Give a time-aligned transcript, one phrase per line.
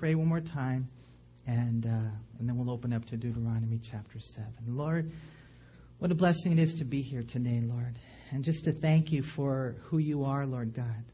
[0.00, 0.88] pray one more time,
[1.46, 1.90] and, uh,
[2.38, 4.46] and then we'll open up to Deuteronomy chapter 7.
[4.66, 5.12] Lord,
[5.98, 7.98] what a blessing it is to be here today, Lord,
[8.30, 11.04] and just to thank you for who you are, Lord God.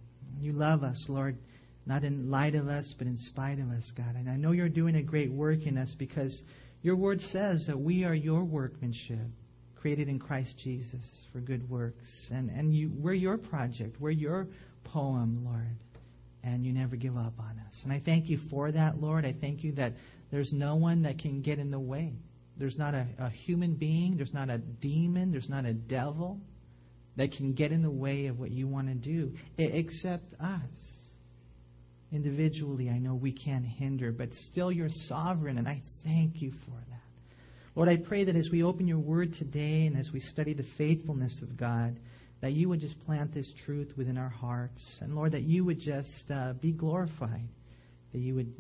[0.41, 1.37] You love us, Lord,
[1.85, 4.15] not in light of us, but in spite of us, God.
[4.15, 6.45] And I know you're doing a great work in us because
[6.83, 9.27] your word says that we are your workmanship,
[9.75, 12.31] created in Christ Jesus for good works.
[12.33, 14.47] And, and you, we're your project, we're your
[14.85, 15.77] poem, Lord.
[16.47, 17.83] And you never give up on us.
[17.83, 19.27] And I thank you for that, Lord.
[19.27, 19.95] I thank you that
[20.31, 22.13] there's no one that can get in the way.
[22.57, 26.41] There's not a, a human being, there's not a demon, there's not a devil
[27.17, 31.03] that can get in the way of what you want to do, except us.
[32.13, 36.71] Individually, I know we can't hinder, but still you're sovereign, and I thank you for
[36.91, 37.01] that.
[37.75, 40.63] Lord, I pray that as we open your word today and as we study the
[40.63, 41.99] faithfulness of God,
[42.41, 45.01] that you would just plant this truth within our hearts.
[45.01, 47.49] And Lord, that you would just uh, be glorified,
[48.13, 48.53] that you would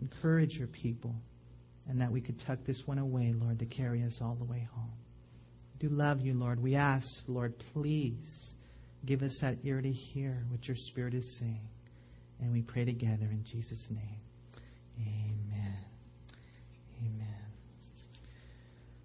[0.00, 1.14] encourage your people,
[1.88, 4.68] and that we could tuck this one away, Lord, to carry us all the way
[4.74, 4.92] home.
[5.74, 6.62] We do love you, Lord.
[6.62, 8.54] We ask, Lord, please
[9.04, 11.68] give us that ear to hear what your Spirit is saying.
[12.40, 14.20] And we pray together in Jesus' name.
[15.00, 15.76] Amen.
[17.00, 17.26] Amen.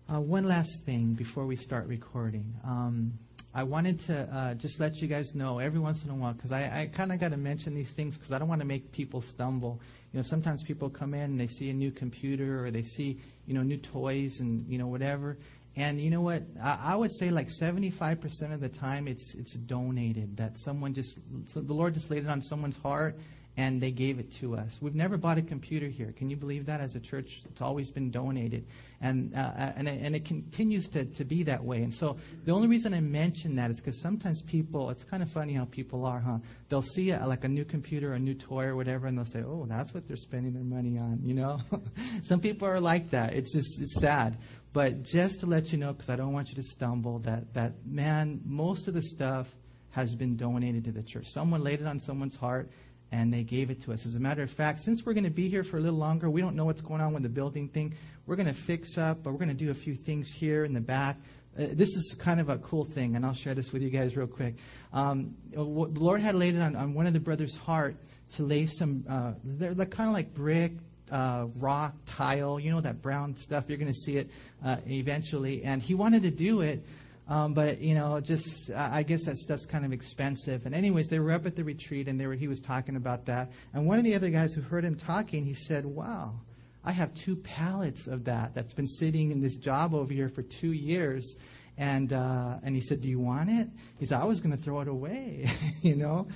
[0.10, 2.54] Uh, one last thing before we start recording.
[2.66, 3.14] Um,
[3.54, 6.54] I wanted to uh, just let you guys know every once in a while because
[6.54, 8.94] I, I kind of got to mention these things because I don't want to make
[8.94, 9.82] people stumble.
[10.14, 13.20] You know, sometimes people come in and they see a new computer or they see
[13.48, 15.38] you know new toys and you know whatever.
[15.76, 16.44] And you know what?
[16.62, 21.20] I, I would say like 75% of the time it's it's donated that someone just
[21.54, 23.18] the Lord just laid it on someone's heart
[23.58, 24.78] and they gave it to us.
[24.82, 26.14] We've never bought a computer here.
[26.14, 26.80] Can you believe that?
[26.80, 28.66] As a church, it's always been donated,
[29.02, 31.84] and uh, and and it continues to to be that way.
[31.84, 35.30] And so the only reason I mention that is because sometimes people, it's kind of
[35.30, 36.38] funny how people are, huh?
[36.70, 39.44] They'll see a, like a new computer, a new toy, or whatever, and they'll say,
[39.44, 41.62] "Oh, that's what they're spending their money on." You know,
[42.24, 43.34] some people are like that.
[43.34, 44.38] It's just it's sad.
[44.74, 47.86] But just to let you know, because I don't want you to stumble, that that
[47.86, 49.48] man, most of the stuff
[49.92, 51.28] has been donated to the church.
[51.28, 52.72] Someone laid it on someone's heart
[53.12, 54.06] and they gave it to us.
[54.06, 56.30] As a matter of fact, since we're going to be here for a little longer,
[56.30, 57.94] we don't know what's going on with the building thing.
[58.26, 60.74] We're going to fix up, but we're going to do a few things here in
[60.74, 61.18] the back.
[61.60, 64.16] Uh, this is kind of a cool thing, and I'll share this with you guys
[64.16, 64.56] real quick.
[64.94, 67.98] Um, the Lord had laid it on, on one of the brothers' heart
[68.36, 70.72] to lay some, uh, they're, they're kind of like brick,
[71.12, 73.66] uh, rock, tile, you know, that brown stuff.
[73.68, 74.30] You're going to see it
[74.64, 75.64] uh, eventually.
[75.66, 76.86] And he wanted to do it,
[77.28, 80.66] um, but you know, just I guess that stuff's kind of expensive.
[80.66, 83.26] And anyways, they were up at the retreat, and they were he was talking about
[83.26, 83.52] that.
[83.74, 86.42] And one of the other guys who heard him talking, he said, "Wow,
[86.84, 88.54] I have two pallets of that.
[88.54, 91.36] That's been sitting in this job over here for two years."
[91.78, 94.62] And uh, and he said, "Do you want it?" He said, "I was going to
[94.62, 95.50] throw it away,"
[95.82, 96.28] you know.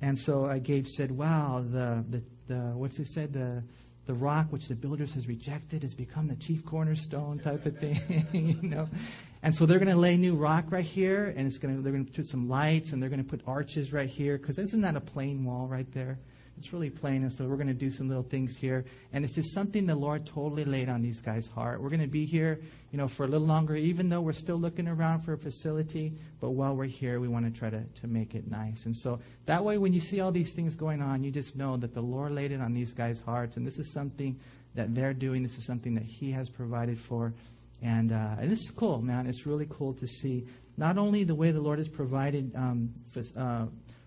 [0.00, 3.62] And so uh, Gabe said, "Wow, the the, the what's he said the."
[4.06, 8.26] the rock which the builders has rejected has become the chief cornerstone type of thing,
[8.32, 8.88] you know.
[9.42, 11.92] And so they're going to lay new rock right here, and it's going to, they're
[11.92, 14.80] going to put some lights, and they're going to put arches right here, because isn't
[14.80, 16.18] that a plain wall right there?
[16.58, 18.84] It's really plain, and so we're going to do some little things here.
[19.12, 21.80] And it's just something the Lord totally laid on these guys' heart.
[21.80, 22.58] We're going to be here,
[22.90, 26.12] you know, for a little longer, even though we're still looking around for a facility.
[26.40, 28.86] But while we're here, we want to try to, to make it nice.
[28.86, 31.76] And so that way, when you see all these things going on, you just know
[31.76, 34.36] that the Lord laid it on these guys' hearts, and this is something
[34.74, 35.44] that they're doing.
[35.44, 37.32] This is something that He has provided for.
[37.82, 39.26] And, uh, and this is cool, man.
[39.26, 40.46] It's really cool to see
[40.76, 42.92] not only the way the Lord has provided um,
[43.36, 43.66] uh,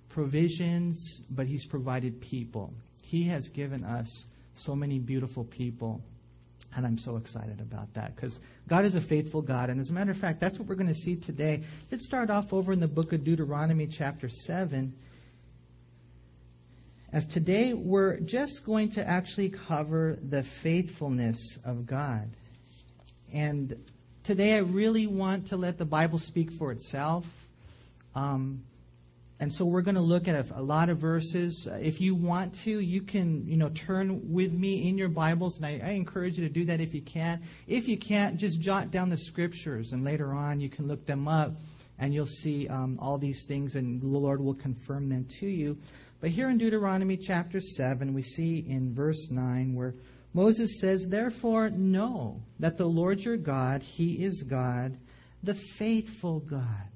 [0.10, 2.74] provisions, but He's provided people.
[3.02, 6.02] He has given us so many beautiful people.
[6.76, 8.40] And I'm so excited about that because
[8.70, 9.70] God is a faithful God.
[9.70, 11.64] And as a matter of fact, that's what we're going to see today.
[11.92, 14.94] Let's start off over in the book of Deuteronomy, chapter 7.
[17.12, 22.30] As today, we're just going to actually cover the faithfulness of God.
[23.34, 23.76] And
[24.24, 27.26] today I really want to let the Bible speak for itself.
[28.14, 28.64] Um,
[29.40, 31.68] and so we're going to look at a, a, lot of verses.
[31.82, 35.66] If you want to, you can, you know, turn with me in your Bibles, and
[35.66, 37.42] I, I, encourage you to do that if you can.
[37.68, 41.28] If you can't, just jot down the scriptures, and later on you can look them
[41.28, 41.54] up,
[41.98, 45.76] and you'll see um, all these things, and the Lord will confirm them to you.
[46.20, 49.96] But here in Deuteronomy chapter 7, we see in verse 9 where
[50.34, 54.98] Moses says, Therefore, know that the Lord your God, He is God,
[55.44, 56.88] the faithful God,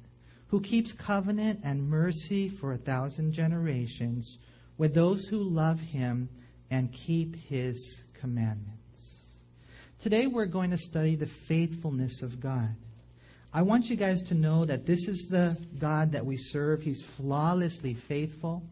[0.48, 4.38] who keeps covenant and mercy for a thousand generations
[4.78, 6.30] with those who love Him
[6.72, 8.76] and keep His commandments.
[10.00, 12.76] Today, we're going to study the faithfulness of God.
[13.54, 16.82] I want you guys to know that this is the God that we serve.
[16.82, 18.64] He's flawlessly faithful.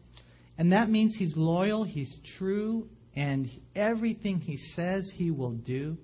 [0.58, 5.96] And that means He's loyal, He's true, and everything He says He will do.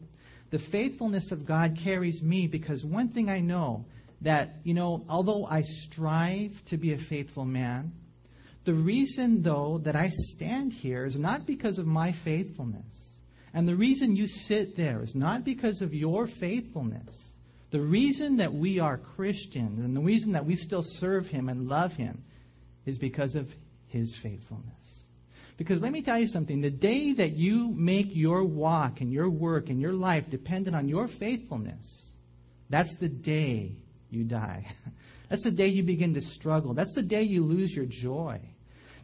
[0.51, 3.85] The faithfulness of God carries me because one thing I know
[4.21, 7.93] that, you know, although I strive to be a faithful man,
[8.65, 13.19] the reason, though, that I stand here is not because of my faithfulness.
[13.55, 17.37] And the reason you sit there is not because of your faithfulness.
[17.71, 21.69] The reason that we are Christians and the reason that we still serve Him and
[21.69, 22.23] love Him
[22.85, 23.55] is because of
[23.87, 25.00] His faithfulness.
[25.61, 29.29] Because let me tell you something the day that you make your walk and your
[29.29, 32.15] work and your life dependent on your faithfulness,
[32.71, 33.77] that's the day
[34.09, 34.65] you die.
[35.29, 36.75] That's the day you begin to struggle.
[36.75, 38.41] That's the day you lose your joy.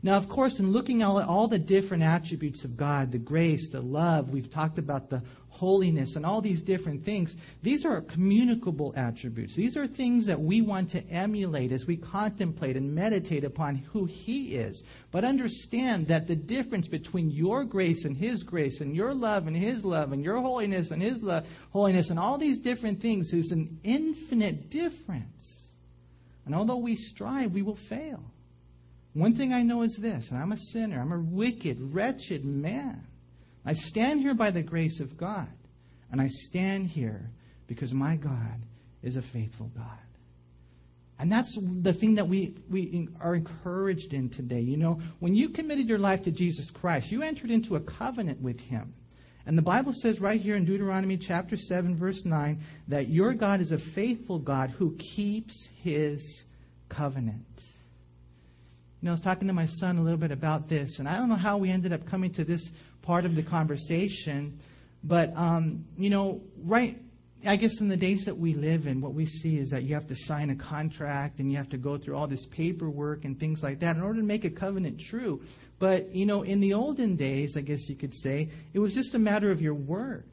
[0.02, 3.80] Now, of course, in looking at all the different attributes of God, the grace, the
[3.80, 5.22] love, we've talked about the
[5.56, 9.54] holiness and all these different things, these are communicable attributes.
[9.54, 14.04] These are things that we want to emulate as we contemplate and meditate upon who
[14.04, 14.84] He is.
[15.10, 19.56] But understand that the difference between your grace and His grace and your love and
[19.56, 23.50] His love and your holiness and His love, holiness and all these different things is
[23.50, 25.70] an infinite difference.
[26.44, 28.22] And although we strive, we will fail.
[29.14, 33.05] One thing I know is this, and I'm a sinner, I'm a wicked, wretched man.
[33.66, 35.48] I stand here by the grace of God,
[36.10, 37.30] and I stand here
[37.66, 38.62] because my God
[39.02, 39.98] is a faithful God.
[41.18, 44.60] And that's the thing that we, we are encouraged in today.
[44.60, 48.40] You know, when you committed your life to Jesus Christ, you entered into a covenant
[48.40, 48.94] with Him.
[49.46, 53.60] And the Bible says right here in Deuteronomy chapter 7, verse 9, that your God
[53.60, 56.44] is a faithful God who keeps His
[56.88, 57.62] covenant.
[59.00, 61.16] You know, I was talking to my son a little bit about this, and I
[61.16, 62.70] don't know how we ended up coming to this
[63.06, 64.58] part of the conversation,
[65.04, 67.00] but, um, you know, right,
[67.44, 69.94] I guess in the days that we live in, what we see is that you
[69.94, 73.38] have to sign a contract and you have to go through all this paperwork and
[73.38, 75.40] things like that in order to make a covenant true.
[75.78, 79.14] But, you know, in the olden days, I guess you could say, it was just
[79.14, 80.24] a matter of your word.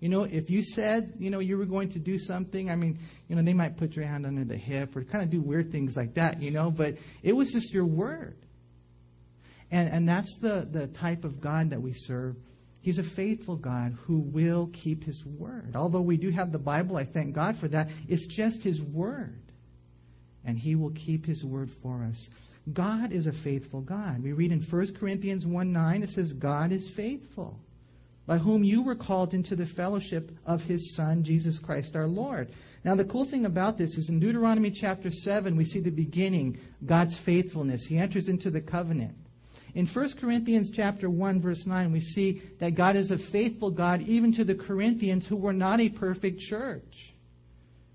[0.00, 2.98] You know, if you said, you know, you were going to do something, I mean,
[3.28, 5.72] you know, they might put your hand under the hip or kind of do weird
[5.72, 8.36] things like that, you know, but it was just your word.
[9.72, 12.36] And, and that's the, the type of God that we serve.
[12.82, 15.74] He's a faithful God who will keep his word.
[15.74, 17.88] Although we do have the Bible, I thank God for that.
[18.06, 19.40] It's just his word.
[20.44, 22.28] And he will keep his word for us.
[22.72, 24.22] God is a faithful God.
[24.22, 27.58] We read in 1 Corinthians 1 9, it says, God is faithful
[28.26, 32.52] by whom you were called into the fellowship of his Son, Jesus Christ our Lord.
[32.84, 36.58] Now, the cool thing about this is in Deuteronomy chapter 7, we see the beginning,
[36.84, 37.86] God's faithfulness.
[37.86, 39.16] He enters into the covenant.
[39.74, 44.02] In 1 Corinthians chapter 1 verse 9 we see that God is a faithful God
[44.02, 47.14] even to the Corinthians who were not a perfect church.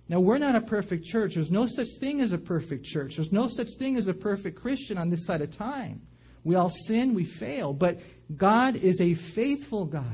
[0.09, 1.35] Now we're not a perfect church.
[1.35, 3.17] There's no such thing as a perfect church.
[3.17, 6.01] There's no such thing as a perfect Christian on this side of time.
[6.43, 7.99] We all sin, we fail, but
[8.35, 10.05] God is a faithful God.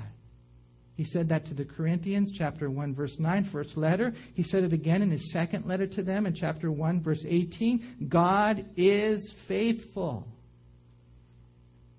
[0.95, 4.13] He said that to the Corinthians, chapter 1, verse 9, first letter.
[4.33, 8.07] He said it again in his second letter to them in chapter 1, verse 18.
[8.09, 10.27] God is faithful.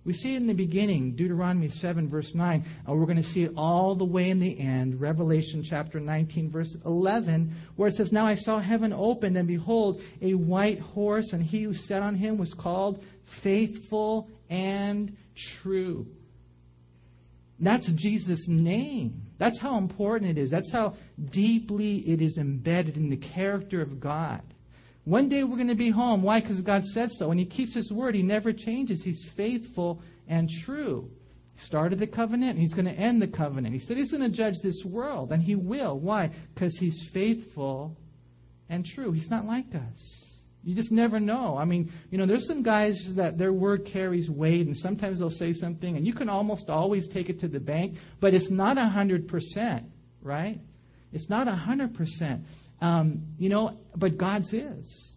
[0.04, 3.44] We see it in the beginning, Deuteronomy 7, verse 9, and we're going to see
[3.44, 8.12] it all the way in the end, Revelation chapter 19, verse 11, where it says,
[8.12, 12.16] Now I saw heaven opened, and behold, a white horse, and he who sat on
[12.16, 16.06] him was called faithful and true.
[17.58, 19.22] That's Jesus' name.
[19.38, 20.50] That's how important it is.
[20.50, 20.96] That's how
[21.30, 24.42] deeply it is embedded in the character of God.
[25.04, 26.22] One day we're going to be home.
[26.22, 26.40] Why?
[26.40, 27.30] Because God said so.
[27.30, 28.14] And He keeps His word.
[28.14, 29.02] He never changes.
[29.02, 31.10] He's faithful and true.
[31.54, 33.74] He started the covenant and He's going to end the covenant.
[33.74, 35.98] He said He's going to judge this world, and He will.
[35.98, 36.30] Why?
[36.54, 37.96] Because He's faithful
[38.68, 39.12] and true.
[39.12, 40.24] He's not like us.
[40.64, 41.58] You just never know.
[41.58, 45.28] I mean, you know, there's some guys that their word carries weight, and sometimes they'll
[45.28, 48.78] say something, and you can almost always take it to the bank, but it's not
[48.78, 49.84] 100%,
[50.22, 50.58] right?
[51.12, 52.44] It's not 100%.
[52.84, 55.16] Um, you know, but God's is.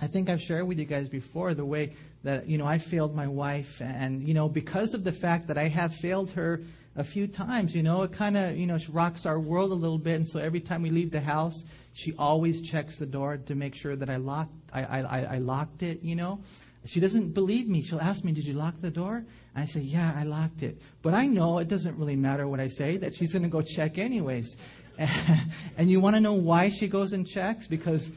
[0.00, 3.12] I think I've shared with you guys before the way that, you know, I failed
[3.12, 6.62] my wife, and, you know, because of the fact that I have failed her
[6.94, 9.98] a few times, you know, it kind of, you know, rocks our world a little
[9.98, 13.56] bit, and so every time we leave the house, she always checks the door to
[13.56, 16.38] make sure that I locked, I, I, I locked it, you know.
[16.84, 17.82] She doesn't believe me.
[17.82, 19.24] She'll ask me, Did you lock the door?
[19.56, 20.80] I say, Yeah, I locked it.
[21.02, 23.60] But I know it doesn't really matter what I say, that she's going to go
[23.60, 24.56] check anyways.
[25.76, 27.66] and you want to know why she goes and checks?
[27.66, 28.10] Because,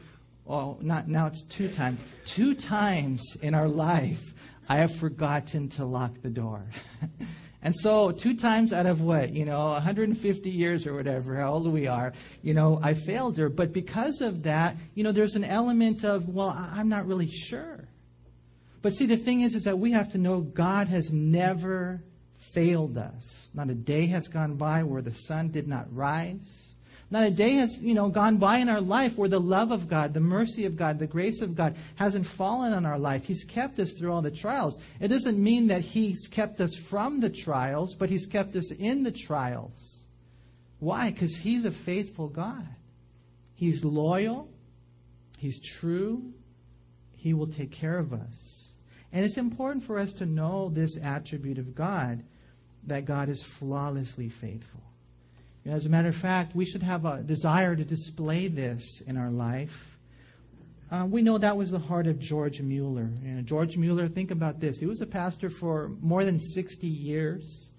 [0.44, 2.00] well, not now it's two times.
[2.24, 4.34] Two times in our life,
[4.68, 6.64] I have forgotten to lock the door.
[7.62, 11.70] And so, two times out of what, you know, 150 years or whatever, how old
[11.70, 13.50] we are, you know, I failed her.
[13.50, 17.86] But because of that, you know, there's an element of, well, I'm not really sure.
[18.80, 22.02] But see, the thing is, is that we have to know God has never
[22.38, 23.50] failed us.
[23.52, 26.69] Not a day has gone by where the sun did not rise.
[27.12, 29.88] Not a day has, you know, gone by in our life where the love of
[29.88, 33.24] God, the mercy of God, the grace of God hasn't fallen on our life.
[33.24, 34.78] He's kept us through all the trials.
[35.00, 39.02] It doesn't mean that He's kept us from the trials, but He's kept us in
[39.02, 39.98] the trials.
[40.78, 41.10] Why?
[41.10, 42.68] Because He's a faithful God.
[43.54, 44.48] He's loyal.
[45.36, 46.32] He's true.
[47.16, 48.72] He will take care of us.
[49.12, 52.22] And it's important for us to know this attribute of God
[52.86, 54.80] that God is flawlessly faithful.
[55.66, 59.30] As a matter of fact, we should have a desire to display this in our
[59.30, 59.98] life.
[60.90, 63.10] Uh, we know that was the heart of George Mueller.
[63.22, 64.78] You know, George Mueller, think about this.
[64.78, 67.70] He was a pastor for more than 60 years.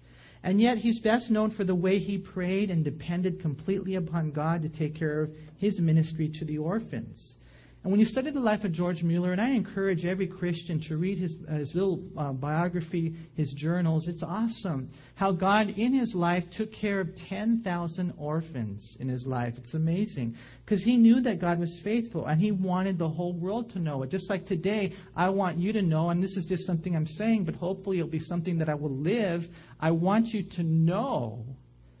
[0.44, 4.62] And yet, he's best known for the way he prayed and depended completely upon God
[4.62, 7.38] to take care of his ministry to the orphans.
[7.84, 10.96] And when you study the life of George Mueller, and I encourage every Christian to
[10.96, 16.14] read his, uh, his little uh, biography, his journals, it's awesome how God in his
[16.14, 19.58] life took care of 10,000 orphans in his life.
[19.58, 23.70] It's amazing because he knew that God was faithful and he wanted the whole world
[23.70, 24.10] to know it.
[24.10, 27.42] Just like today, I want you to know, and this is just something I'm saying,
[27.42, 29.48] but hopefully it'll be something that I will live.
[29.80, 31.44] I want you to know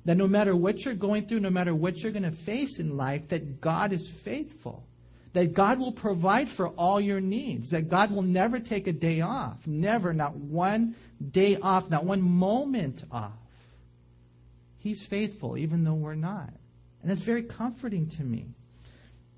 [0.04, 2.96] that no matter what you're going through, no matter what you're going to face in
[2.96, 4.86] life, that God is faithful
[5.32, 9.20] that God will provide for all your needs, that God will never take a day
[9.20, 10.94] off, never, not one
[11.30, 13.32] day off, not one moment off.
[14.78, 16.52] He's faithful, even though we're not.
[17.00, 18.48] And that's very comforting to me.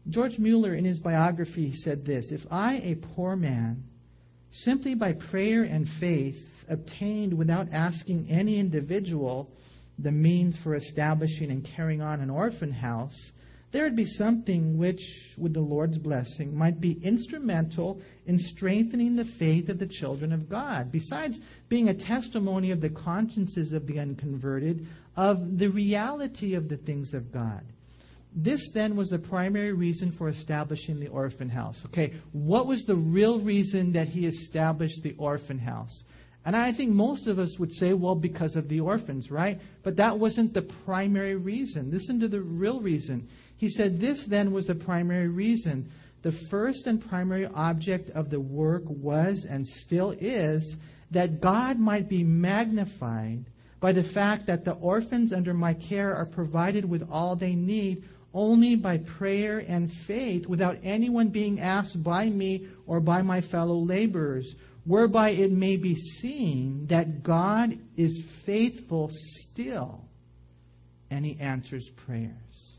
[0.09, 3.85] George Mueller, in his biography, said this If I, a poor man,
[4.51, 9.51] simply by prayer and faith, obtained without asking any individual
[9.99, 13.33] the means for establishing and carrying on an orphan house,
[13.75, 19.25] there would be something which, with the Lord's blessing, might be instrumental in strengthening the
[19.25, 23.99] faith of the children of God, besides being a testimony of the consciences of the
[23.99, 27.65] unconverted of the reality of the things of God.
[28.33, 31.85] This then was the primary reason for establishing the orphan house.
[31.87, 36.05] Okay, what was the real reason that he established the orphan house?
[36.45, 39.61] And I think most of us would say, well, because of the orphans, right?
[39.83, 41.91] But that wasn't the primary reason.
[41.91, 43.29] Listen to the real reason.
[43.57, 45.91] He said this then was the primary reason.
[46.23, 50.77] The first and primary object of the work was and still is
[51.11, 53.45] that God might be magnified
[53.81, 58.05] by the fact that the orphans under my care are provided with all they need
[58.33, 63.77] only by prayer and faith without anyone being asked by me or by my fellow
[63.77, 70.05] laborers, whereby it may be seen that God is faithful still
[71.11, 72.74] and he answers prayers.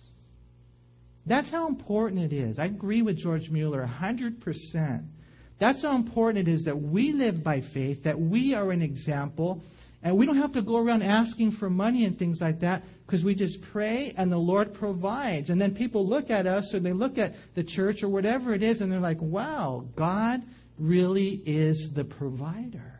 [1.25, 2.60] That's how important it is.
[2.60, 5.08] I agree with George Mueller 100%.
[5.58, 9.63] That's how important it is that we live by faith, that we are an example,
[10.03, 13.24] and we don't have to go around asking for money and things like that because
[13.24, 15.50] we just pray and the Lord provides.
[15.50, 18.62] And then people look at us or they look at the church or whatever it
[18.62, 20.44] is and they're like, wow, God
[20.77, 23.00] really is the provider.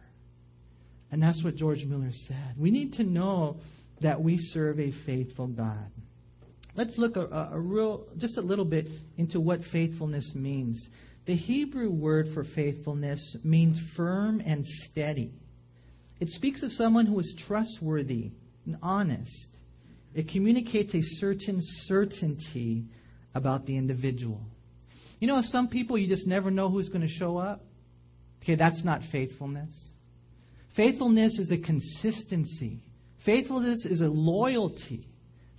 [1.12, 2.55] And that's what George Mueller said.
[2.58, 3.60] We need to know
[4.01, 5.91] that we serve a faithful God.
[6.75, 10.89] Let's look a, a, real, just a little bit into what faithfulness means.
[11.25, 15.34] The Hebrew word for faithfulness means firm and steady.
[16.20, 18.32] It speaks of someone who is trustworthy
[18.65, 19.50] and honest.
[20.13, 22.86] It communicates a certain certainty
[23.34, 24.41] about the individual.
[25.20, 27.63] You know, some people you just never know who's going to show up.
[28.44, 29.94] Okay, that's not faithfulness.
[30.70, 32.82] Faithfulness is a consistency.
[33.17, 35.01] Faithfulness is a loyalty.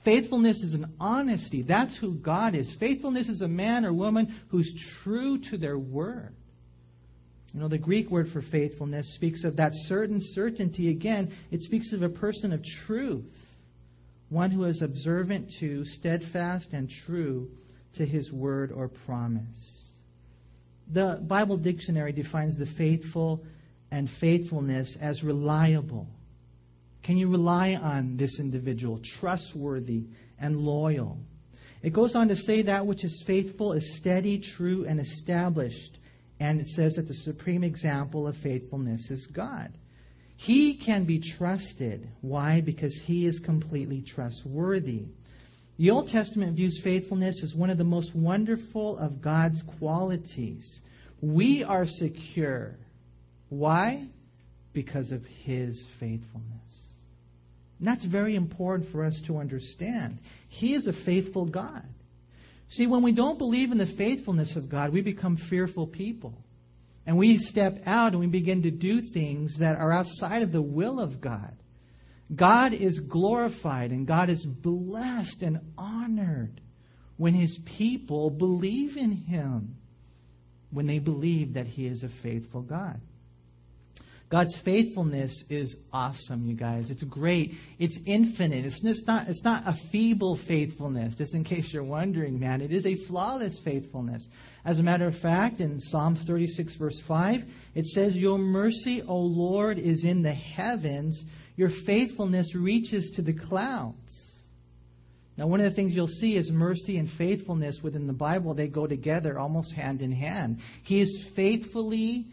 [0.07, 1.63] Faithfulness is an honesty.
[1.63, 2.73] That's who God is.
[2.73, 6.33] Faithfulness is a man or woman who's true to their word.
[7.53, 10.91] You know, the Greek word for faithfulness speaks of that certain certainty.
[10.91, 13.57] Again, it speaks of a person of truth,
[14.29, 17.51] one who is observant to, steadfast, and true
[17.95, 19.87] to his word or promise.
[20.87, 23.45] The Bible dictionary defines the faithful
[23.91, 26.07] and faithfulness as reliable,
[27.07, 30.07] can you rely on this individual, trustworthy
[30.41, 31.21] and loyal?
[31.81, 36.01] It goes on to say that which is faithful is steady, true, and established.
[36.41, 39.73] And it says that the supreme example of faithfulness is God.
[40.35, 42.09] He can be trusted.
[42.23, 42.61] Why?
[42.61, 45.05] Because he is completely trustworthy.
[45.79, 50.83] The Old Testament views faithfulness as one of the most wonderful of God's qualities.
[51.21, 52.75] We are secure.
[53.49, 54.09] Why?
[54.73, 56.86] Because of his faithfulness.
[57.79, 60.19] And that's very important for us to understand.
[60.49, 61.85] He is a faithful God.
[62.69, 66.43] See, when we don't believe in the faithfulness of God, we become fearful people.
[67.07, 70.63] And we step out and we begin to do things that are outside of the
[70.63, 71.57] will of God.
[72.35, 76.61] God is glorified and God is blessed and honored
[77.17, 79.77] when his people believe in him,
[80.71, 83.01] when they believe that he is a faithful God.
[84.29, 86.91] God's faithfulness is awesome, you guys.
[86.91, 87.55] It's great.
[87.79, 88.65] It's infinite.
[88.65, 92.61] It's not, it's not a feeble faithfulness, just in case you're wondering, man.
[92.61, 94.29] It is a flawless faithfulness.
[94.65, 97.45] As a matter of fact, in Psalms 36, verse 5,
[97.77, 101.25] it says, Your mercy, O Lord, is in the heavens.
[101.57, 104.35] Your faithfulness reaches to the clouds.
[105.37, 108.67] Now, one of the things you'll see is mercy and faithfulness within the Bible, they
[108.67, 110.59] go together almost hand in hand.
[110.83, 112.27] He is faithfully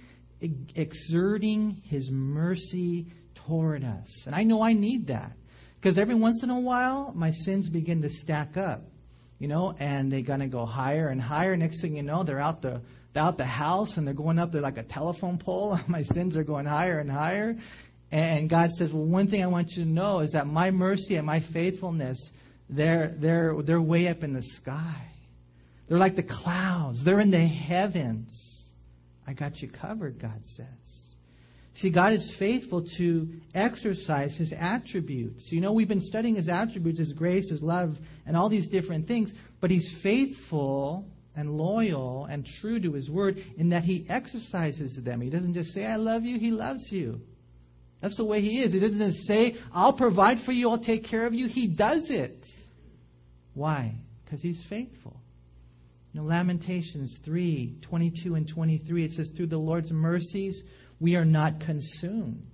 [0.76, 4.26] exerting his mercy toward us.
[4.26, 5.34] And I know I need that
[5.80, 8.84] because every once in a while my sins begin to stack up,
[9.40, 11.56] you know, and they're going to go higher and higher.
[11.56, 12.82] Next thing you know, they're out the
[13.16, 14.52] out the house and they're going up.
[14.52, 15.80] They're like a telephone pole.
[15.88, 17.58] my sins are going higher and higher.
[18.12, 21.16] And God says, "Well, one thing I want you to know is that my mercy
[21.16, 22.32] and my faithfulness,
[22.70, 25.08] they're they're they're way up in the sky.
[25.88, 27.04] They're like the clouds.
[27.04, 28.63] They're in the heavens."
[29.26, 31.16] I got you covered, God says.
[31.76, 35.52] See, God is faithful to exercise his attributes.
[35.52, 39.08] You know, we've been studying his attributes, his grace, his love, and all these different
[39.08, 45.02] things, but he's faithful and loyal and true to his word in that he exercises
[45.02, 45.20] them.
[45.20, 47.22] He doesn't just say, I love you, he loves you.
[48.02, 48.74] That's the way he is.
[48.74, 51.48] He doesn't say, I'll provide for you, I'll take care of you.
[51.48, 52.46] He does it.
[53.56, 53.96] Why?
[54.24, 55.23] Because he's faithful.
[56.14, 60.64] You know, Lamentations 3 22 and 23, it says, Through the Lord's mercies
[61.00, 62.52] we are not consumed.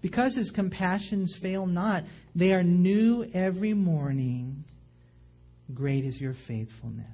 [0.00, 2.04] Because his compassions fail not,
[2.34, 4.64] they are new every morning.
[5.74, 7.06] Great is your faithfulness.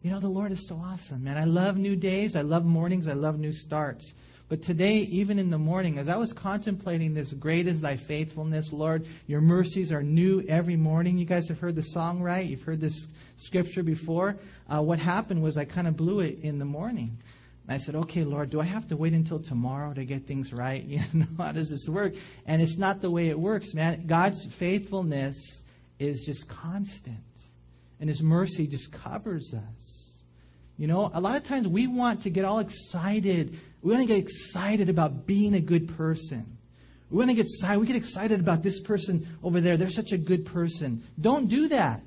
[0.00, 1.38] You know, the Lord is so awesome, man.
[1.38, 2.36] I love new days.
[2.36, 3.06] I love mornings.
[3.06, 4.12] I love new starts.
[4.48, 8.72] But today, even in the morning, as I was contemplating this, great is thy faithfulness,
[8.72, 11.16] Lord, your mercies are new every morning.
[11.16, 12.46] You guys have heard the song, right?
[12.46, 13.06] You've heard this
[13.38, 14.36] scripture before.
[14.68, 17.16] Uh, what happened was I kind of blew it in the morning.
[17.66, 20.84] I said, okay, Lord, do I have to wait until tomorrow to get things right?
[20.94, 22.14] You know, how does this work?
[22.46, 24.06] And it's not the way it works, man.
[24.06, 25.62] God's faithfulness
[25.98, 27.16] is just constant,
[27.98, 30.03] and His mercy just covers us.
[30.76, 34.08] You know, a lot of times we want to get all excited we want to
[34.08, 36.56] get excited about being a good person.
[37.10, 37.78] We want to get excited.
[37.78, 39.76] We get excited about this person over there.
[39.76, 41.02] They're such a good person.
[41.20, 42.02] Don't do that.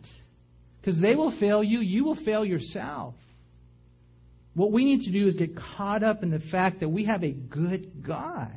[0.81, 1.79] Because they will fail you.
[1.79, 3.13] You will fail yourself.
[4.55, 7.23] What we need to do is get caught up in the fact that we have
[7.23, 8.51] a good God.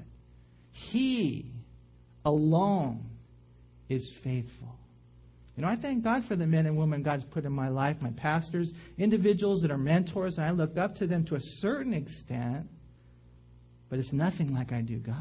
[0.72, 1.44] He
[2.24, 3.04] alone
[3.90, 4.78] is faithful.
[5.60, 8.00] You know, I thank God for the men and women God's put in my life,
[8.00, 11.92] my pastors, individuals that are mentors, and I look up to them to a certain
[11.92, 12.66] extent
[13.90, 15.16] but it's nothing like I do God.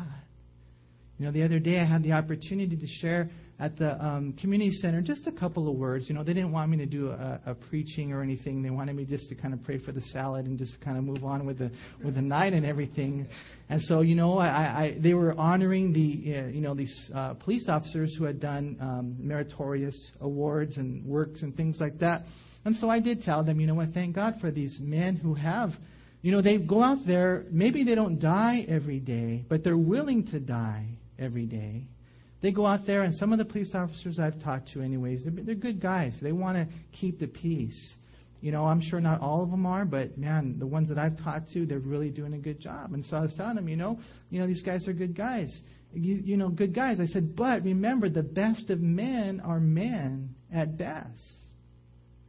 [1.17, 4.71] You know, the other day I had the opportunity to share at the um, community
[4.71, 6.07] center just a couple of words.
[6.07, 8.61] You know, they didn't want me to do a, a, preaching or anything.
[8.61, 11.03] They wanted me just to kind of pray for the salad and just kind of
[11.03, 11.71] move on with the
[12.03, 13.27] with the night and everything.
[13.69, 17.33] And so, you know, I, I they were honoring the uh, you know these uh,
[17.33, 22.23] police officers who had done um, meritorious awards and works and things like that.
[22.65, 25.33] And so I did tell them, you know what, thank God for these men who
[25.33, 25.77] have
[26.21, 30.25] you know, they go out there, maybe they don't die every day, but they're willing
[30.25, 31.85] to die every day.
[32.41, 35.43] They go out there, and some of the police officers I've talked to, anyways, they're,
[35.43, 36.19] they're good guys.
[36.21, 37.97] They want to keep the peace.
[38.41, 41.21] You know, I'm sure not all of them are, but man, the ones that I've
[41.21, 42.93] talked to, they're really doing a good job.
[42.93, 43.99] And so I was telling them, you know,
[44.29, 45.61] you know, these guys are good guys.
[45.93, 47.01] You, you know, good guys.
[47.01, 51.39] I said, but remember, the best of men are men at best.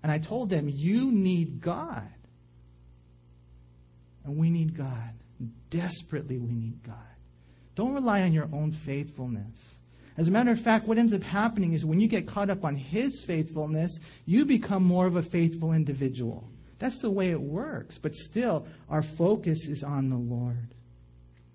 [0.03, 2.09] And I told them, you need God.
[4.25, 5.13] And we need God.
[5.69, 6.97] Desperately, we need God.
[7.77, 9.77] Don't rely on your own faithfulness.
[10.21, 12.63] As a matter of fact, what ends up happening is when you get caught up
[12.63, 16.47] on His faithfulness, you become more of a faithful individual.
[16.79, 17.97] That's the way it works.
[17.97, 20.75] But still, our focus is on the Lord.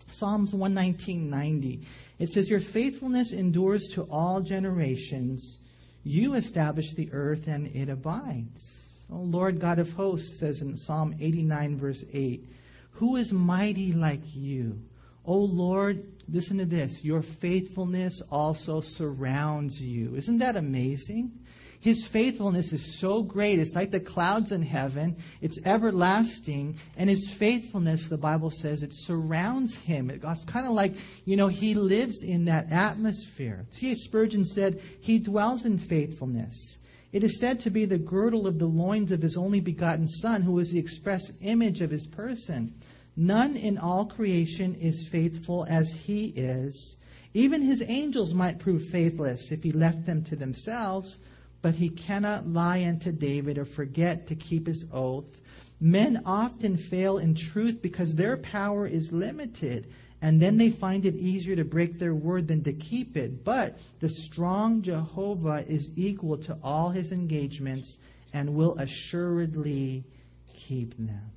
[0.09, 1.85] Psalms 119.90.
[2.17, 5.59] It says, Your faithfulness endures to all generations.
[6.03, 9.05] You establish the earth and it abides.
[9.11, 12.49] Oh, Lord God of hosts says in Psalm 89, verse 8,
[12.93, 14.81] Who is mighty like you?
[15.27, 17.03] Oh, Lord, listen to this.
[17.03, 20.15] Your faithfulness also surrounds you.
[20.15, 21.31] Isn't that amazing?
[21.79, 23.59] His faithfulness is so great.
[23.59, 25.17] It's like the clouds in heaven.
[25.41, 26.77] It's everlasting.
[26.97, 30.09] And his faithfulness, the Bible says, it surrounds him.
[30.09, 33.67] It's kind of like, you know, he lives in that atmosphere.
[33.69, 33.99] C.H.
[33.99, 36.79] Spurgeon said, he dwells in faithfulness.
[37.11, 40.41] It is said to be the girdle of the loins of his only begotten Son,
[40.41, 42.73] who is the express image of his person.
[43.17, 46.97] None in all creation is faithful as he is,
[47.35, 51.19] Even his angels might prove faithless if he left them to themselves,
[51.61, 55.41] but he cannot lie unto David or forget to keep his oath.
[55.81, 59.87] Men often fail in truth because their power is limited,
[60.21, 63.43] and then they find it easier to break their word than to keep it.
[63.43, 67.97] But the strong Jehovah is equal to all his engagements
[68.31, 70.05] and will assuredly
[70.53, 71.34] keep them.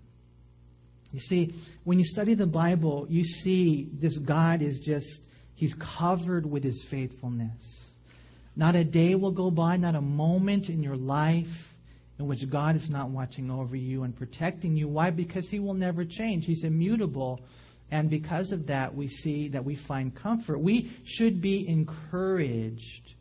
[1.13, 5.23] You see, when you study the Bible, you see this God is just,
[5.55, 7.91] he's covered with his faithfulness.
[8.57, 11.75] Not a day will go by, not a moment in your life
[12.19, 14.89] in which God is not watching over you and protecting you.
[14.89, 15.11] Why?
[15.11, 16.45] Because he will never change.
[16.47, 17.41] He's immutable.
[17.91, 20.59] And because of that, we see that we find comfort.
[20.59, 23.15] We should be encouraged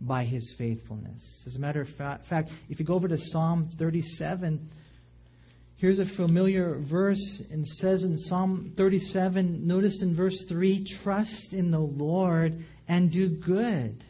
[0.00, 1.42] by his faithfulness.
[1.46, 4.68] As a matter of fact, if you go over to Psalm 37,
[5.76, 11.70] Here's a familiar verse and says in Psalm 37, notice in verse 3 trust in
[11.70, 14.04] the Lord and do good,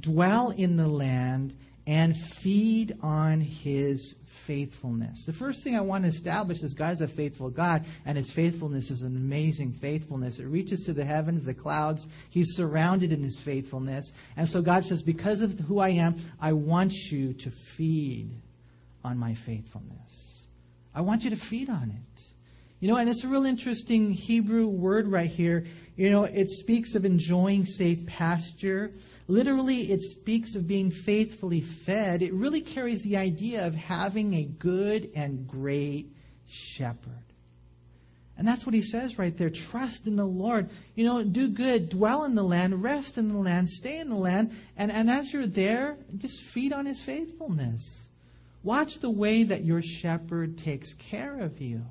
[0.00, 5.24] dwell in the land and feed on his faithfulness.
[5.24, 8.90] The first thing I want to establish is God's a faithful God, and his faithfulness
[8.90, 10.38] is an amazing faithfulness.
[10.38, 12.06] It reaches to the heavens, the clouds.
[12.28, 14.12] He's surrounded in his faithfulness.
[14.36, 18.30] And so God says, Because of who I am, I want you to feed
[19.02, 20.37] on my faithfulness.
[20.98, 22.22] I want you to feed on it.
[22.80, 25.64] You know, and it's a real interesting Hebrew word right here.
[25.94, 28.90] You know, it speaks of enjoying safe pasture.
[29.28, 32.20] Literally, it speaks of being faithfully fed.
[32.20, 36.16] It really carries the idea of having a good and great
[36.48, 37.12] shepherd.
[38.36, 39.50] And that's what he says right there.
[39.50, 40.68] Trust in the Lord.
[40.96, 44.16] You know, do good, dwell in the land, rest in the land, stay in the
[44.16, 44.52] land.
[44.76, 48.07] And, and as you're there, just feed on his faithfulness.
[48.62, 51.84] Watch the way that your shepherd takes care of you.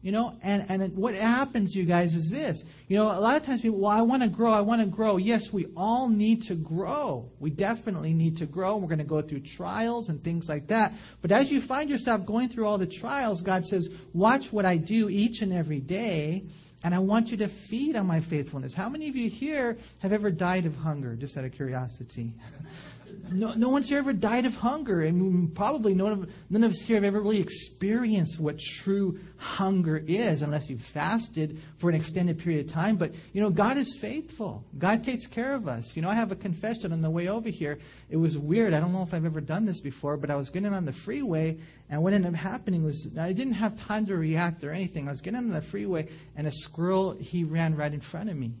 [0.00, 2.62] You know, and, and what happens, you guys, is this.
[2.86, 4.86] You know, a lot of times people, well, I want to grow, I want to
[4.86, 5.16] grow.
[5.16, 7.28] Yes, we all need to grow.
[7.40, 8.76] We definitely need to grow.
[8.76, 10.92] We're going to go through trials and things like that.
[11.20, 14.76] But as you find yourself going through all the trials, God says, watch what I
[14.76, 16.44] do each and every day,
[16.84, 18.74] and I want you to feed on my faithfulness.
[18.74, 22.34] How many of you here have ever died of hunger, just out of curiosity?
[23.30, 26.80] no, no one's here ever died of hunger, and probably none of, none of us
[26.80, 32.38] here have ever really experienced what true hunger is, unless you've fasted for an extended
[32.38, 32.96] period of time.
[32.96, 34.64] But you know, God is faithful.
[34.78, 35.94] God takes care of us.
[35.94, 37.78] You know, I have a confession on the way over here.
[38.10, 38.72] It was weird.
[38.72, 40.92] I don't know if I've ever done this before, but I was getting on the
[40.92, 41.58] freeway,
[41.90, 45.08] and what ended up happening was I didn't have time to react or anything.
[45.08, 48.36] I was getting on the freeway, and a squirrel he ran right in front of
[48.36, 48.52] me,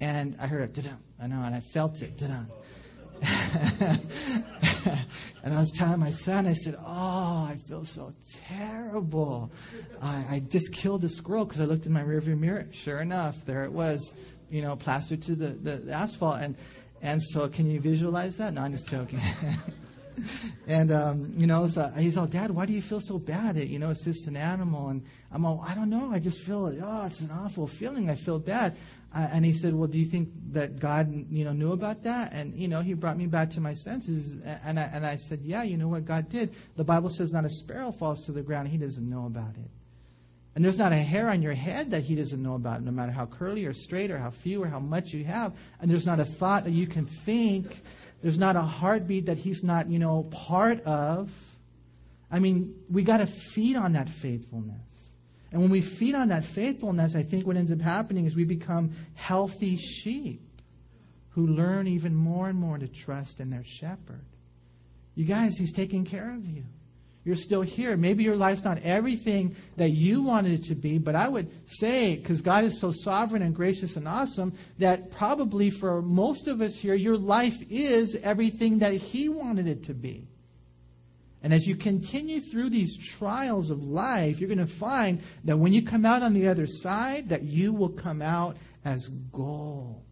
[0.00, 0.88] and I heard it.
[1.20, 2.22] I know, and I felt it.
[5.42, 8.12] and I was telling my son, I said, Oh, I feel so
[8.48, 9.50] terrible.
[10.02, 12.66] I, I just killed a squirrel because I looked in my rearview mirror.
[12.72, 14.14] Sure enough, there it was,
[14.50, 16.40] you know, plastered to the, the, the asphalt.
[16.40, 16.56] And,
[17.02, 18.54] and so, can you visualize that?
[18.54, 19.20] No, I'm just joking.
[20.66, 23.56] and um, you know, so he's all, Dad, why do you feel so bad?
[23.56, 26.12] It, you know, it's just an animal, and I'm all, I don't know.
[26.12, 28.10] I just feel, oh, it's an awful feeling.
[28.10, 28.76] I feel bad.
[29.14, 32.32] Uh, and he said, "Well, do you think that God, you know, knew about that?"
[32.32, 35.40] And you know, he brought me back to my senses, and I, and I said,
[35.42, 36.54] "Yeah, you know what God did.
[36.76, 39.70] The Bible says not a sparrow falls to the ground; He doesn't know about it.
[40.54, 43.12] And there's not a hair on your head that He doesn't know about, no matter
[43.12, 45.54] how curly or straight or how few or how much you have.
[45.80, 47.82] And there's not a thought that you can think.
[48.22, 51.30] There's not a heartbeat that He's not, you know, part of.
[52.30, 54.85] I mean, we got to feed on that faithfulness."
[55.52, 58.44] And when we feed on that faithfulness, I think what ends up happening is we
[58.44, 60.42] become healthy sheep
[61.30, 64.24] who learn even more and more to trust in their shepherd.
[65.14, 66.64] You guys, he's taking care of you.
[67.24, 67.96] You're still here.
[67.96, 72.14] Maybe your life's not everything that you wanted it to be, but I would say,
[72.14, 76.76] because God is so sovereign and gracious and awesome, that probably for most of us
[76.76, 80.28] here, your life is everything that He wanted it to be.
[81.46, 85.72] And as you continue through these trials of life, you're going to find that when
[85.72, 90.02] you come out on the other side, that you will come out as gold.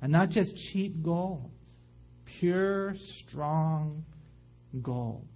[0.00, 1.50] And not just cheap gold,
[2.26, 4.04] pure, strong
[4.82, 5.26] gold.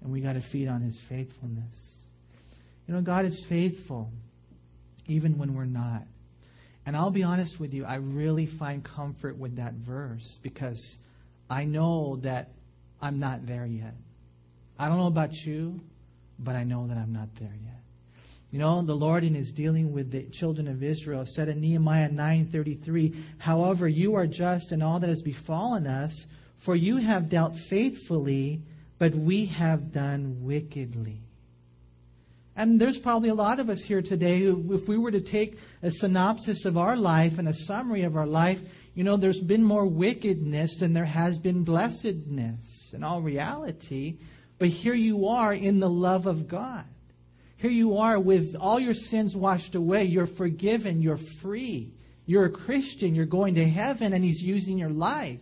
[0.00, 2.04] And we got to feed on his faithfulness.
[2.86, 4.12] You know, God is faithful
[5.08, 6.04] even when we're not.
[6.86, 10.98] And I'll be honest with you, I really find comfort with that verse because
[11.50, 12.52] I know that
[13.02, 13.94] I'm not there yet.
[14.78, 15.80] I don't know about you,
[16.38, 17.80] but I know that I'm not there yet.
[18.52, 22.10] You know, the Lord in his dealing with the children of Israel said in Nehemiah
[22.10, 26.26] 9:33, "However, you are just in all that has befallen us,
[26.58, 28.62] for you have dealt faithfully,
[28.98, 31.22] but we have done wickedly."
[32.54, 35.58] And there's probably a lot of us here today who, if we were to take
[35.82, 38.62] a synopsis of our life and a summary of our life,
[38.94, 44.18] you know, there's been more wickedness than there has been blessedness in all reality.
[44.58, 46.84] But here you are in the love of God.
[47.56, 50.04] Here you are with all your sins washed away.
[50.04, 51.00] You're forgiven.
[51.00, 51.94] You're free.
[52.26, 53.14] You're a Christian.
[53.14, 55.40] You're going to heaven, and He's using your life.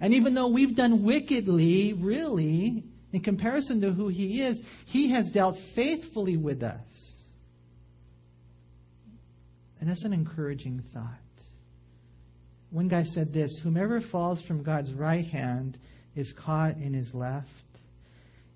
[0.00, 5.30] And even though we've done wickedly, really, in comparison to who He is, He has
[5.30, 7.22] dealt faithfully with us.
[9.80, 11.20] And that's an encouraging thought.
[12.70, 15.78] One guy said this Whomever falls from God's right hand
[16.14, 17.48] is caught in his left.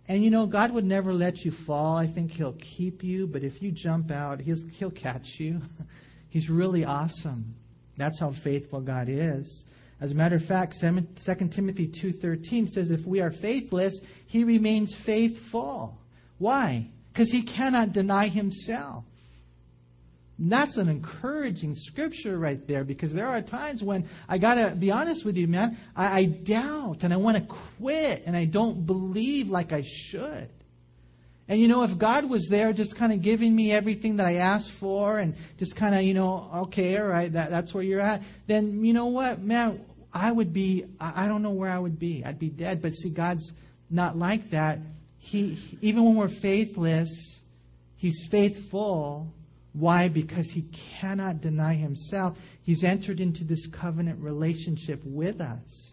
[0.07, 1.97] And you know, God would never let you fall.
[1.97, 5.63] I think He'll keep you, but if you jump out, He'll, he'll catch you.
[6.29, 7.55] He's really awesome.
[7.97, 9.65] That's how faithful God is.
[10.01, 14.93] As a matter of fact, 2 Timothy 2.13 says, if we are faithless, he remains
[14.93, 15.97] faithful.
[16.39, 16.89] Why?
[17.13, 19.05] Because he cannot deny himself.
[20.45, 24.77] And that's an encouraging scripture right there because there are times when I got to
[24.77, 25.79] be honest with you, man.
[25.97, 30.51] I, I doubt and I want to quit and I don't believe like I should.
[31.49, 34.35] And you know, if God was there just kind of giving me everything that I
[34.35, 38.03] asked for and just kind of, you know, okay, all right, that, that's where you're
[38.03, 41.99] at, then you know what, man, I would be, I don't know where I would
[41.99, 42.23] be.
[42.23, 42.83] I'd be dead.
[42.83, 43.55] But see, God's
[43.89, 44.81] not like that.
[45.17, 47.41] He, even when we're faithless,
[47.97, 49.33] He's faithful.
[49.75, 50.09] Why?
[50.09, 52.39] Because He cannot deny Himself.
[52.63, 55.93] He's entered into this covenant relationship with us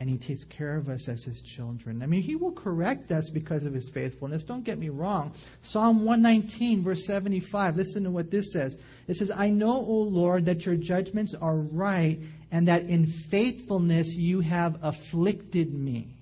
[0.00, 2.02] and he takes care of us as his children.
[2.02, 4.42] I mean, he will correct us because of his faithfulness.
[4.42, 5.32] Don't get me wrong.
[5.62, 8.76] Psalm 119, verse 75, listen to what this says.
[9.06, 12.18] It says, I know, O Lord, that your judgments are right
[12.50, 16.16] and that in faithfulness you have afflicted me.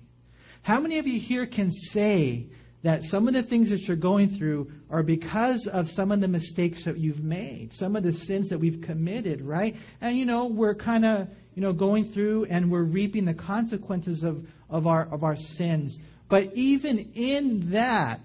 [0.61, 2.47] How many of you here can say
[2.83, 6.27] that some of the things that you're going through are because of some of the
[6.27, 9.75] mistakes that you've made, some of the sins that we've committed, right?
[10.01, 14.23] And you know, we're kind of you know, going through and we're reaping the consequences
[14.23, 15.99] of, of, our, of our sins.
[16.29, 18.21] But even in that,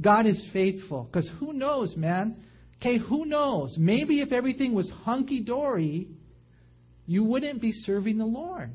[0.00, 1.04] God is faithful.
[1.04, 2.36] Because who knows, man?
[2.76, 3.78] Okay, who knows?
[3.78, 6.08] Maybe if everything was hunky dory,
[7.06, 8.70] you wouldn't be serving the Lord.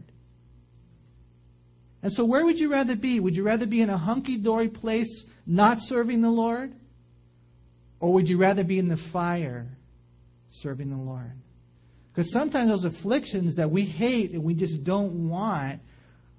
[2.01, 3.19] And so, where would you rather be?
[3.19, 6.73] Would you rather be in a hunky dory place not serving the Lord?
[7.99, 9.67] Or would you rather be in the fire
[10.49, 11.33] serving the Lord?
[12.11, 15.81] Because sometimes those afflictions that we hate and we just don't want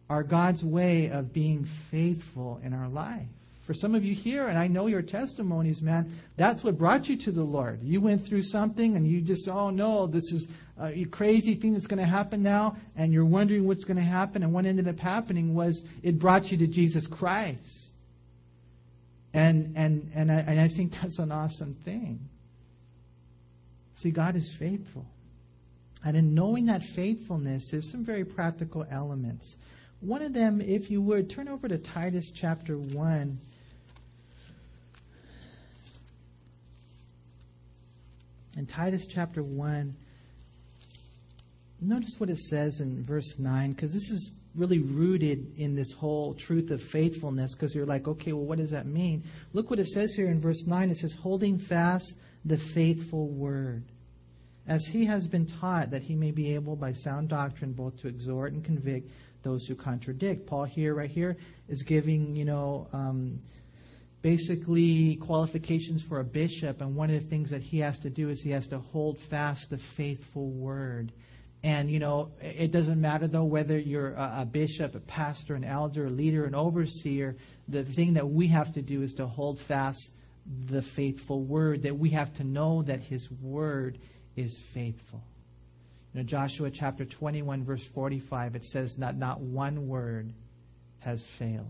[0.08, 3.28] are God's way of being faithful in our life.
[3.70, 7.16] For some of you here, and I know your testimonies, man, that's what brought you
[7.18, 7.78] to the Lord.
[7.84, 10.48] You went through something and you just, oh no, this is
[10.80, 14.42] a crazy thing that's going to happen now, and you're wondering what's going to happen.
[14.42, 17.92] And what ended up happening was it brought you to Jesus Christ.
[19.34, 22.28] And, and, and, I, and I think that's an awesome thing.
[23.94, 25.06] See, God is faithful.
[26.04, 29.58] And in knowing that faithfulness, there's some very practical elements.
[30.00, 33.38] One of them, if you would, turn over to Titus chapter 1.
[38.56, 39.96] In Titus chapter 1,
[41.80, 46.34] notice what it says in verse 9, because this is really rooted in this whole
[46.34, 49.22] truth of faithfulness, because you're like, okay, well, what does that mean?
[49.52, 50.90] Look what it says here in verse 9.
[50.90, 53.84] It says, holding fast the faithful word
[54.70, 58.08] as he has been taught, that he may be able by sound doctrine both to
[58.08, 59.10] exhort and convict
[59.42, 60.46] those who contradict.
[60.46, 61.36] Paul here, right here,
[61.68, 63.40] is giving, you know, um,
[64.22, 68.28] basically qualifications for a bishop, and one of the things that he has to do
[68.28, 71.12] is he has to hold fast the faithful word.
[71.62, 76.06] And, you know, it doesn't matter, though, whether you're a, bishop, a pastor, an elder,
[76.06, 77.36] a leader, an overseer.
[77.68, 80.10] The thing that we have to do is to hold fast
[80.68, 83.98] the faithful word, that we have to know that his word
[84.36, 85.22] is faithful.
[86.14, 90.32] You know, Joshua chapter 21, verse 45, it says that not one word
[91.00, 91.68] has failed.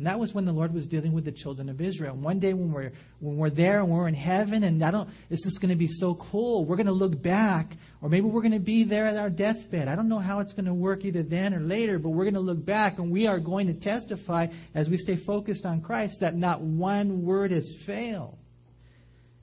[0.00, 2.16] And that was when the Lord was dealing with the children of Israel.
[2.16, 5.44] One day when we're when we're there and we're in heaven, and I don't, this
[5.44, 6.64] is going to be so cool.
[6.64, 9.88] We're going to look back, or maybe we're going to be there at our deathbed.
[9.88, 12.32] I don't know how it's going to work either then or later, but we're going
[12.32, 16.20] to look back and we are going to testify as we stay focused on Christ
[16.20, 18.38] that not one word has failed.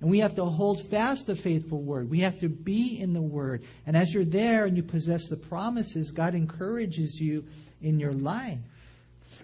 [0.01, 2.09] And we have to hold fast the faithful word.
[2.09, 3.63] We have to be in the word.
[3.85, 7.45] And as you're there and you possess the promises, God encourages you
[7.79, 8.57] in your life.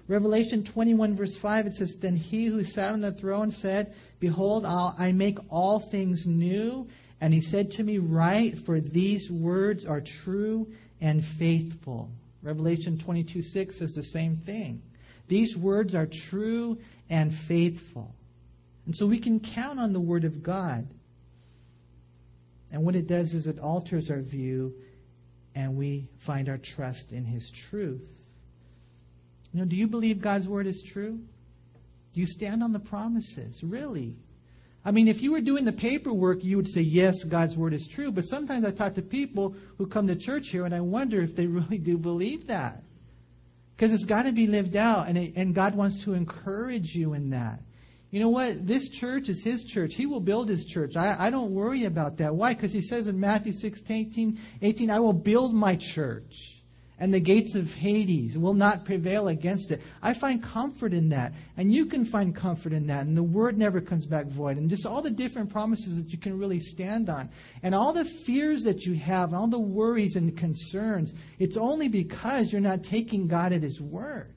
[0.07, 4.65] Revelation 21, verse 5, it says, Then he who sat on the throne said, Behold,
[4.65, 6.87] I'll, I make all things new.
[7.21, 10.67] And he said to me, Write, for these words are true
[10.99, 12.11] and faithful.
[12.41, 14.81] Revelation 22, 6 says the same thing.
[15.27, 16.77] These words are true
[17.09, 18.13] and faithful.
[18.85, 20.85] And so we can count on the Word of God.
[22.71, 24.73] And what it does is it alters our view
[25.55, 28.09] and we find our trust in His truth.
[29.53, 31.19] You know, do you believe God's Word is true?
[32.13, 33.63] Do you stand on the promises?
[33.63, 34.15] Really?
[34.85, 37.87] I mean, if you were doing the paperwork, you would say, yes, God's Word is
[37.87, 38.11] true.
[38.11, 41.35] But sometimes I talk to people who come to church here and I wonder if
[41.35, 42.83] they really do believe that.
[43.75, 47.13] Because it's got to be lived out, and, it, and God wants to encourage you
[47.13, 47.59] in that.
[48.11, 48.67] You know what?
[48.67, 49.95] This church is His church.
[49.95, 50.95] He will build His church.
[50.95, 52.35] I, I don't worry about that.
[52.35, 52.53] Why?
[52.53, 56.62] Because He says in Matthew 16, 18, I will build my church
[57.03, 59.81] and the gates of Hades will not prevail against it.
[60.01, 61.33] I find comfort in that.
[61.57, 63.05] And you can find comfort in that.
[63.05, 64.55] And the word never comes back void.
[64.55, 67.29] And just all the different promises that you can really stand on.
[67.61, 71.89] And all the fears that you have, and all the worries and concerns, it's only
[71.89, 74.31] because you're not taking God at His word.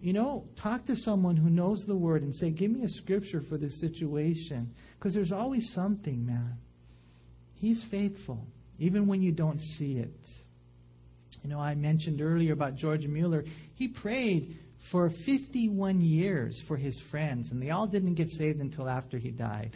[0.00, 3.40] You know, talk to someone who knows the word and say, Give me a scripture
[3.40, 4.74] for this situation.
[4.98, 6.58] Because there's always something, man.
[7.54, 8.44] He's faithful,
[8.80, 10.10] even when you don't see it.
[11.46, 13.44] You know, I mentioned earlier about George Mueller.
[13.76, 18.88] He prayed for 51 years for his friends, and they all didn't get saved until
[18.88, 19.70] after he died.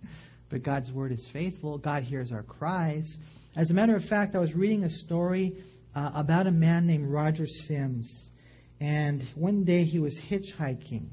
[0.48, 1.78] but God's word is faithful.
[1.78, 3.18] God hears our cries.
[3.54, 5.62] As a matter of fact, I was reading a story
[5.94, 8.30] uh, about a man named Roger Sims.
[8.80, 11.06] And one day he was hitchhiking.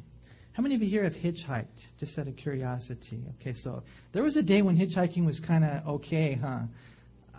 [0.53, 1.85] How many of you here have hitchhiked?
[1.99, 3.25] Just out of curiosity.
[3.35, 6.61] Okay, so there was a day when hitchhiking was kind of okay, huh?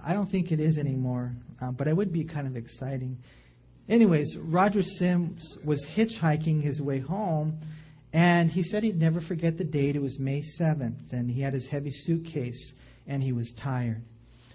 [0.05, 3.19] I don't think it is anymore, uh, but it would be kind of exciting.
[3.89, 7.59] Anyways, Roger Sims was hitchhiking his way home,
[8.13, 9.97] and he said he'd never forget the date.
[9.97, 12.75] It was May 7th, and he had his heavy suitcase,
[13.07, 14.03] and he was tired.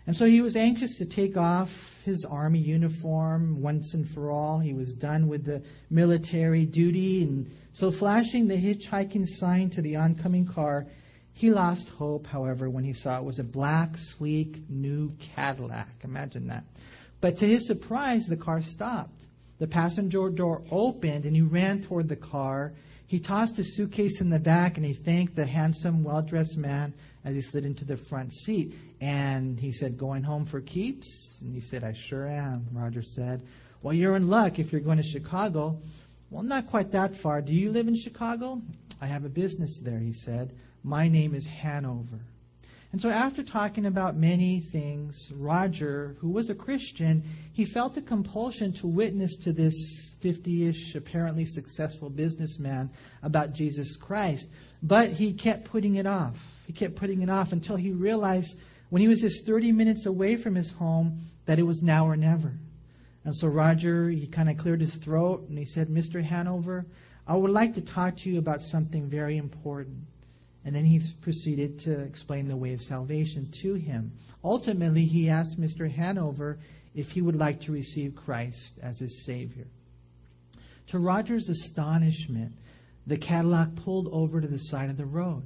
[0.08, 4.60] And so he was anxious to take off his army uniform once and for all.
[4.60, 9.96] He was done with the military duty, and so flashing the hitchhiking sign to the
[9.96, 10.86] oncoming car,
[11.38, 15.90] he lost hope, however, when he saw it was a black, sleek, new Cadillac.
[16.06, 16.64] Imagine that.
[17.20, 19.20] But to his surprise, the car stopped.
[19.60, 22.72] The passenger door opened and he ran toward the car.
[23.08, 26.94] He tossed his suitcase in the back and he thanked the handsome, well dressed man
[27.26, 28.74] as he slid into the front seat.
[29.02, 31.38] And he said, Going home for keeps?
[31.42, 33.46] And he said, I sure am, Roger said.
[33.82, 35.82] Well, you're in luck if you're going to Chicago.
[36.30, 37.42] Well, not quite that far.
[37.42, 38.62] Do you live in Chicago?
[39.02, 40.56] I have a business there, he said.
[40.86, 42.20] My name is Hanover.
[42.92, 48.04] And so, after talking about many things, Roger, who was a Christian, he felt a
[48.04, 49.74] compulsion to witness to this
[50.22, 52.92] 50 ish, apparently successful businessman
[53.24, 54.48] about Jesus Christ.
[54.84, 56.60] But he kept putting it off.
[56.68, 58.56] He kept putting it off until he realized
[58.92, 62.16] when he was just 30 minutes away from his home that it was now or
[62.16, 62.54] never.
[63.24, 66.22] And so Roger, he kind of cleared his throat and he said, Mr.
[66.22, 66.86] Hanover,
[67.28, 70.06] I would like to talk to you about something very important.
[70.66, 74.12] And then he proceeded to explain the way of salvation to him.
[74.44, 75.90] Ultimately, he asked Mr.
[75.90, 76.58] Hanover
[76.96, 79.68] if he would like to receive Christ as his Savior.
[80.88, 82.54] To Roger's astonishment,
[83.06, 85.44] the Cadillac pulled over to the side of the road.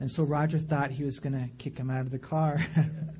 [0.00, 2.60] And so Roger thought he was going to kick him out of the car.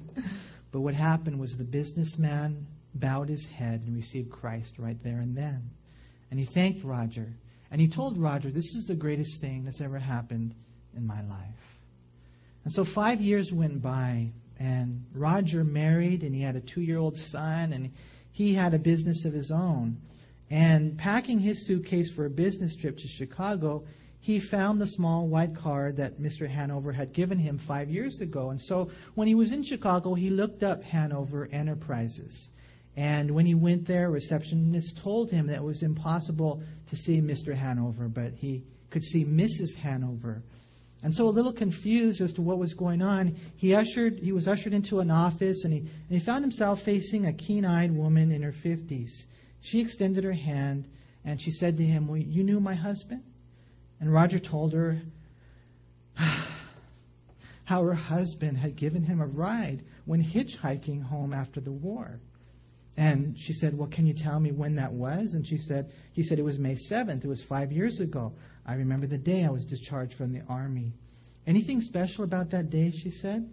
[0.72, 5.36] but what happened was the businessman bowed his head and received Christ right there and
[5.36, 5.70] then.
[6.30, 7.28] And he thanked Roger.
[7.70, 10.54] And he told Roger, This is the greatest thing that's ever happened
[10.98, 11.78] in my life.
[12.64, 16.98] And so five years went by, and Roger married, and he had a two year
[16.98, 17.90] old son, and
[18.32, 19.96] he had a business of his own.
[20.50, 23.84] And packing his suitcase for a business trip to Chicago,
[24.20, 26.48] he found the small white car that Mr.
[26.48, 28.50] Hanover had given him five years ago.
[28.50, 32.50] And so when he was in Chicago, he looked up Hanover Enterprises.
[32.96, 37.20] And when he went there, a receptionist told him that it was impossible to see
[37.20, 37.54] Mr.
[37.54, 39.76] Hanover, but he could see Mrs.
[39.76, 40.42] Hanover.
[41.02, 44.48] And so, a little confused as to what was going on, he ushered he was
[44.48, 48.42] ushered into an office, and he and he found himself facing a keen-eyed woman in
[48.42, 49.28] her fifties.
[49.60, 50.88] She extended her hand,
[51.24, 53.22] and she said to him, "Well, you knew my husband?"
[54.00, 55.00] And Roger told her
[57.64, 62.18] how her husband had given him a ride when hitchhiking home after the war.
[62.96, 65.34] And she said, Well, can you tell me when that was?
[65.34, 67.24] And she said, He said, It was May 7th.
[67.24, 68.32] It was five years ago.
[68.68, 70.92] I remember the day I was discharged from the army.
[71.46, 73.50] Anything special about that day, she said?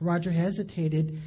[0.00, 1.20] Roger hesitated,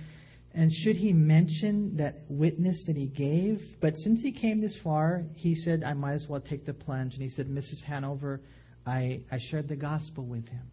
[0.53, 3.77] and should he mention that witness that he gave?
[3.81, 7.15] But since he came this far, he said, I might as well take the plunge.
[7.15, 7.83] And he said, Mrs.
[7.83, 8.41] Hanover,
[8.85, 10.71] I, I shared the gospel with him.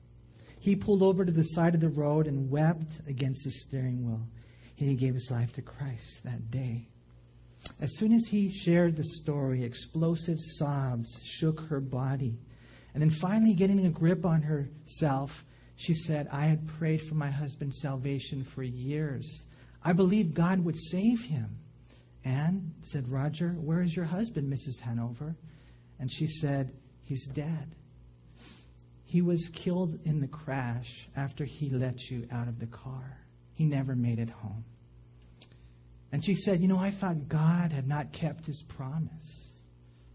[0.60, 4.26] He pulled over to the side of the road and wept against the steering wheel.
[4.76, 6.86] He gave his life to Christ that day.
[7.80, 12.38] As soon as he shared the story, explosive sobs shook her body.
[12.94, 15.44] And then finally, getting a grip on herself,
[15.76, 19.44] she said, I had prayed for my husband's salvation for years.
[19.82, 21.58] I believed God would save him.
[22.24, 24.80] And said, Roger, where is your husband, Mrs.
[24.80, 25.36] Hanover?
[25.98, 27.74] And she said, He's dead.
[29.04, 33.18] He was killed in the crash after he let you out of the car.
[33.54, 34.64] He never made it home.
[36.12, 39.52] And she said, You know, I thought God had not kept his promise.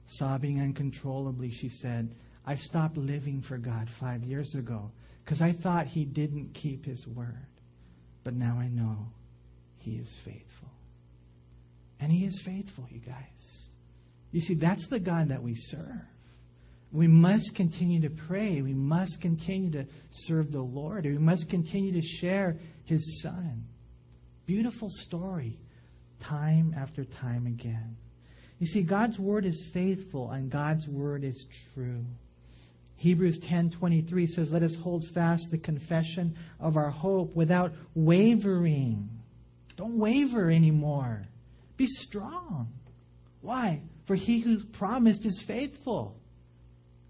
[0.06, 2.14] Sobbing uncontrollably, she said,
[2.46, 4.92] I stopped living for God five years ago
[5.24, 7.48] because I thought he didn't keep his word.
[8.24, 9.08] But now I know
[9.78, 10.70] he is faithful.
[12.00, 13.70] And he is faithful, you guys.
[14.32, 16.02] You see, that's the God that we serve.
[16.92, 18.62] We must continue to pray.
[18.62, 21.06] We must continue to serve the Lord.
[21.06, 23.66] We must continue to share his son.
[24.46, 25.58] Beautiful story,
[26.24, 27.96] time after time again.
[28.60, 32.06] You see, God's word is faithful and God's word is true.
[32.96, 39.10] Hebrews 10:23 says, "Let us hold fast the confession of our hope without wavering."
[39.76, 41.28] Don't waver anymore.
[41.76, 42.72] Be strong.
[43.42, 43.82] Why?
[44.06, 46.16] For he who promised is faithful.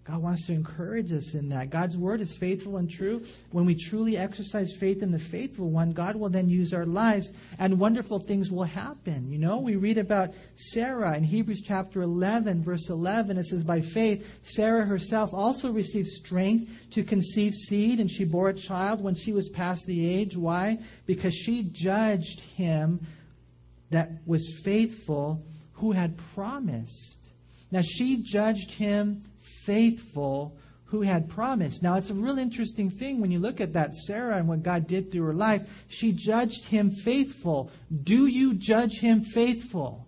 [0.04, 1.70] God wants to encourage us in that.
[1.70, 3.24] God's word is faithful and true.
[3.52, 7.32] When we truly exercise faith in the faithful one, God will then use our lives
[7.58, 9.32] and wonderful things will happen.
[9.32, 13.38] You know, we read about Sarah in Hebrews chapter 11, verse 11.
[13.38, 18.50] It says, By faith, Sarah herself also received strength to conceive seed, and she bore
[18.50, 20.36] a child when she was past the age.
[20.36, 20.80] Why?
[21.06, 23.00] Because she judged him
[23.88, 25.42] that was faithful
[25.72, 27.23] who had promised.
[27.74, 31.82] Now she judged him faithful who had promised.
[31.82, 34.86] Now, it's a real interesting thing when you look at that Sarah and what God
[34.86, 35.62] did through her life.
[35.88, 37.72] She judged him faithful.
[38.04, 40.06] Do you judge him faithful?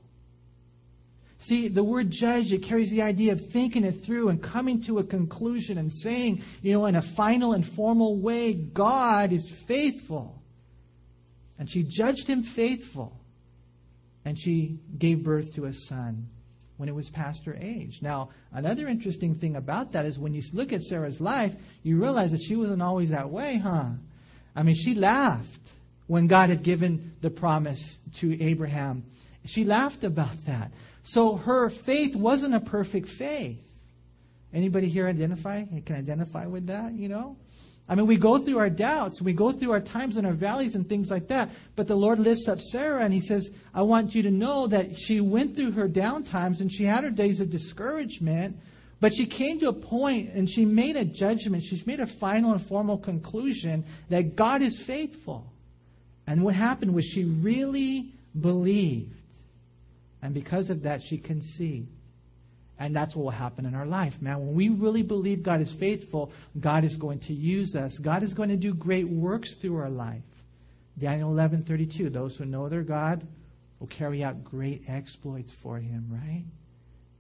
[1.41, 5.01] See, the word judge, it carries the idea of thinking it through and coming to
[5.01, 10.41] a conclusion and saying, you know, in a final and formal way, God is faithful.
[11.59, 13.19] And she judged him faithful.
[14.25, 16.29] And she gave birth to a son
[16.77, 18.01] when it was past her age.
[18.03, 22.33] Now, another interesting thing about that is when you look at Sarah's life, you realize
[22.33, 23.91] that she wasn't always that way, huh?
[24.55, 25.61] I mean, she laughed
[26.07, 29.05] when God had given the promise to Abraham.
[29.45, 30.73] She laughed about that.
[31.03, 33.63] So her faith wasn't a perfect faith.
[34.53, 35.65] Anybody here identify?
[35.65, 37.37] Can identify with that, you know?
[37.89, 40.75] I mean, we go through our doubts, we go through our times and our valleys
[40.75, 41.51] and things like that.
[41.77, 44.97] But the Lord lifts up Sarah and He says, I want you to know that
[44.97, 48.57] she went through her down times and she had her days of discouragement,
[48.99, 51.63] but she came to a point and she made a judgment.
[51.63, 55.53] She's made a final and formal conclusion that God is faithful.
[56.27, 58.11] And what happened was she really
[58.41, 59.15] believed.
[60.23, 61.89] And because of that, she conceived.
[62.79, 64.39] And that's what will happen in our life, man.
[64.39, 67.99] When we really believe God is faithful, God is going to use us.
[67.99, 70.23] God is going to do great works through our life.
[70.99, 73.27] Daniel 11:32, those who know their God
[73.81, 76.45] will carry out great exploits for him, right?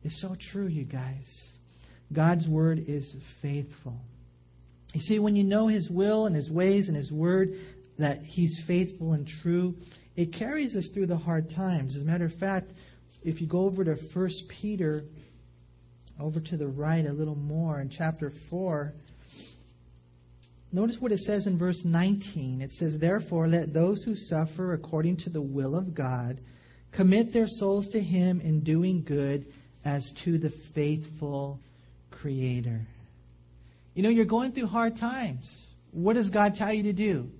[0.02, 1.58] It's so true, you guys.
[2.12, 3.98] God's word is faithful.
[4.94, 7.58] You see, when you know his will and his ways and his word,
[7.98, 9.74] that he's faithful and true,
[10.16, 11.96] it carries us through the hard times.
[11.96, 12.72] As a matter of fact,
[13.24, 15.04] if you go over to 1 Peter
[16.18, 18.94] over to the right a little more in chapter 4.
[20.72, 22.60] Notice what it says in verse 19.
[22.60, 26.40] It says, Therefore, let those who suffer according to the will of God
[26.92, 29.46] commit their souls to Him in doing good
[29.84, 31.60] as to the faithful
[32.10, 32.86] Creator.
[33.94, 35.66] You know, you're going through hard times.
[35.92, 37.30] What does God tell you to do?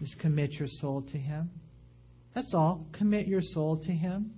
[0.00, 1.50] Just commit your soul to Him.
[2.34, 2.86] That's all.
[2.92, 4.32] Commit your soul to Him.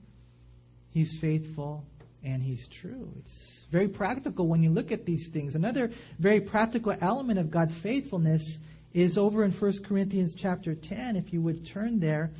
[0.91, 1.85] He's faithful
[2.25, 3.13] and he's true.
[3.19, 5.55] It's very practical when you look at these things.
[5.55, 8.59] Another very practical element of God's faithfulness
[8.93, 12.31] is over in 1 Corinthians chapter 10 if you would turn there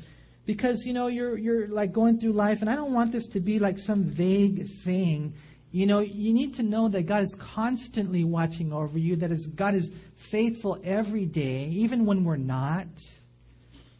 [0.45, 3.39] because you know you're you're like going through life and I don't want this to
[3.39, 5.33] be like some vague thing.
[5.71, 9.47] You know, you need to know that God is constantly watching over you, that is
[9.47, 12.87] God is faithful every day, even when we're not.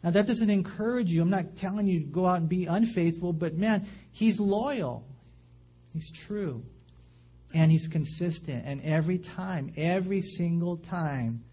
[0.04, 1.22] Now that doesn't encourage you.
[1.22, 5.04] I'm not telling you to go out and be unfaithful, but man, he's loyal.
[5.94, 6.62] He's true.
[7.54, 8.64] And he's consistent.
[8.66, 11.44] And every time, every single time,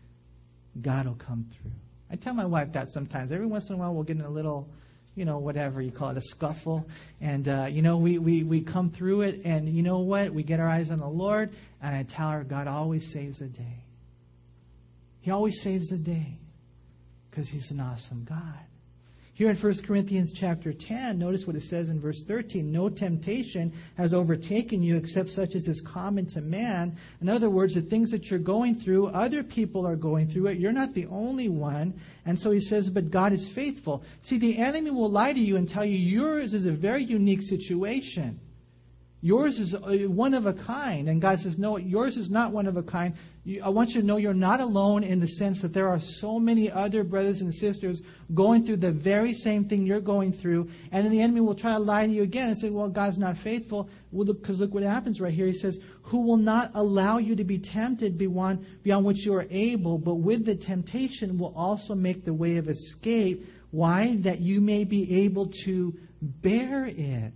[0.81, 1.71] God will come through.
[2.09, 3.31] I tell my wife that sometimes.
[3.31, 4.67] Every once in a while, we'll get in a little,
[5.15, 6.87] you know, whatever you call it, a scuffle.
[7.21, 9.41] And, uh, you know, we, we, we come through it.
[9.45, 10.33] And you know what?
[10.33, 11.53] We get our eyes on the Lord.
[11.81, 13.85] And I tell her, God always saves the day.
[15.21, 16.39] He always saves the day
[17.29, 18.59] because he's an awesome God.
[19.33, 23.71] Here in 1 Corinthians chapter 10, notice what it says in verse 13 No temptation
[23.95, 26.97] has overtaken you except such as is common to man.
[27.21, 30.59] In other words, the things that you're going through, other people are going through it.
[30.59, 31.93] You're not the only one.
[32.25, 34.03] And so he says, But God is faithful.
[34.21, 37.41] See, the enemy will lie to you and tell you yours is a very unique
[37.41, 38.37] situation.
[39.23, 41.07] Yours is uh, one of a kind.
[41.07, 43.13] And God says, No, yours is not one of a kind.
[43.63, 46.39] I want you to know you're not alone in the sense that there are so
[46.39, 48.01] many other brothers and sisters
[48.33, 50.69] going through the very same thing you're going through.
[50.91, 53.19] And then the enemy will try to lie to you again and say, Well, God's
[53.19, 53.89] not faithful.
[54.11, 55.45] Well, because look what happens right here.
[55.45, 59.45] He says, Who will not allow you to be tempted beyond, beyond which you are
[59.51, 63.47] able, but with the temptation will also make the way of escape.
[63.69, 64.15] Why?
[64.17, 67.33] That you may be able to bear it.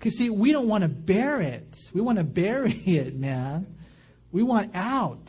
[0.00, 1.76] Because, see, we don't want to bear it.
[1.92, 3.76] We want to bury it, man.
[4.32, 5.28] We want out.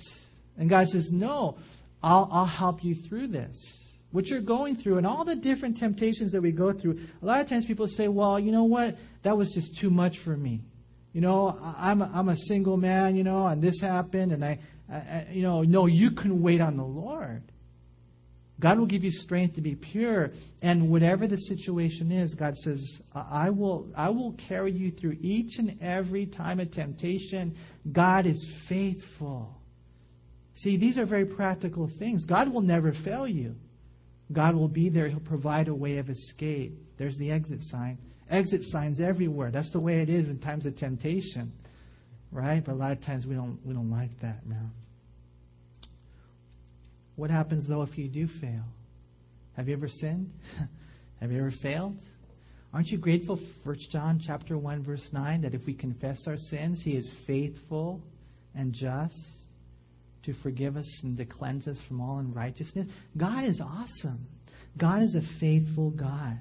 [0.58, 1.58] And God says, No,
[2.02, 3.78] I'll, I'll help you through this.
[4.12, 7.00] What you're going through and all the different temptations that we go through.
[7.22, 8.98] A lot of times people say, Well, you know what?
[9.24, 10.64] That was just too much for me.
[11.12, 14.60] You know, I'm a, I'm a single man, you know, and this happened, and I,
[14.90, 17.44] I, you know, no, you can wait on the Lord.
[18.62, 20.32] God will give you strength to be pure.
[20.62, 25.58] And whatever the situation is, God says, I will, I will carry you through each
[25.58, 27.56] and every time of temptation.
[27.92, 29.60] God is faithful.
[30.54, 32.24] See, these are very practical things.
[32.24, 33.56] God will never fail you.
[34.32, 35.08] God will be there.
[35.10, 36.78] He'll provide a way of escape.
[36.98, 37.98] There's the exit sign.
[38.30, 39.50] Exit signs everywhere.
[39.50, 41.52] That's the way it is in times of temptation.
[42.32, 42.64] Right?
[42.64, 44.72] But a lot of times we don't we don't like that, man.
[47.16, 48.66] What happens though if you do fail?
[49.54, 50.32] Have you ever sinned?
[51.20, 52.00] Have you ever failed?
[52.74, 56.82] Aren't you grateful 1 John chapter 1 verse 9 that if we confess our sins,
[56.82, 58.02] he is faithful
[58.56, 59.42] and just
[60.24, 62.88] to forgive us and to cleanse us from all unrighteousness?
[63.18, 64.26] God is awesome.
[64.78, 66.40] God is a faithful God.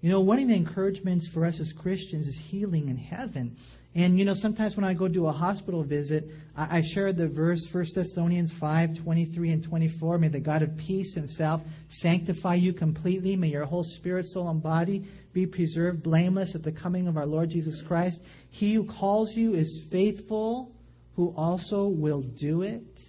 [0.00, 3.56] You know, one of the encouragements for us as Christians is healing in heaven.
[3.94, 7.28] And you know, sometimes when I go do a hospital visit, I, I share the
[7.28, 10.18] verse 1 Thessalonians 5, 23 and 24.
[10.18, 13.36] May the God of peace himself sanctify you completely.
[13.36, 17.26] May your whole spirit, soul, and body be preserved blameless at the coming of our
[17.26, 18.22] Lord Jesus Christ.
[18.50, 20.72] He who calls you is faithful,
[21.16, 23.00] who also will do it.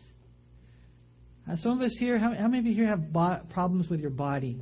[1.49, 4.01] Uh, some of us here, how, how, many of you here have bo- problems with
[4.01, 4.61] your body?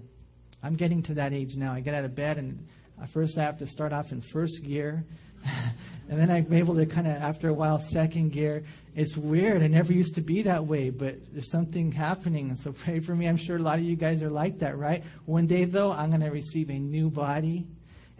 [0.64, 1.74] I'm getting to that age now.
[1.74, 2.68] I get out of bed and
[3.08, 5.04] first I have to start off in first gear
[6.10, 8.64] and then I'm able to kind of, after a while, second gear.
[8.96, 9.64] It's weird.
[9.64, 12.50] I never used to be that way, but there's something happening.
[12.50, 13.28] And so pray for me.
[13.28, 15.04] I'm sure a lot of you guys are like that, right?
[15.26, 17.66] One day, though, I'm going to receive a new body.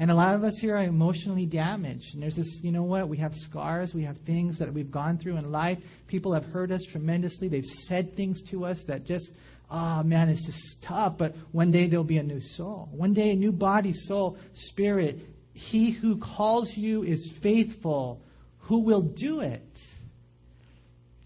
[0.02, 2.16] And a lot of us here are emotionally damaged.
[2.16, 3.08] And there's this, you know what?
[3.08, 3.94] We have scars.
[3.94, 5.78] We have things that we've gone through in life.
[6.08, 7.48] People have hurt us tremendously.
[7.48, 9.32] They've said things to us that just,
[9.70, 11.18] oh man, it's just tough.
[11.18, 12.90] But one day there'll be a new soul.
[12.92, 15.20] One day a new body, soul, spirit,
[15.54, 18.22] he who calls you is faithful,
[18.60, 19.82] who will do it.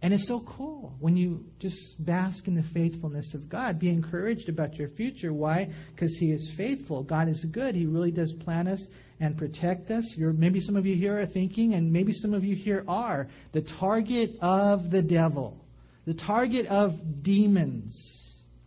[0.02, 3.80] And it's so cool when you just bask in the faithfulness of God.
[3.80, 5.34] Be encouraged about your future.
[5.34, 5.72] Why?
[5.96, 7.02] Because He is faithful.
[7.02, 7.74] God is good.
[7.74, 8.88] He really does plan us
[9.20, 10.16] and protect us.
[10.16, 13.28] You're, maybe some of you here are thinking, and maybe some of you here are,
[13.52, 15.66] the target of the devil,
[16.06, 18.25] the target of demons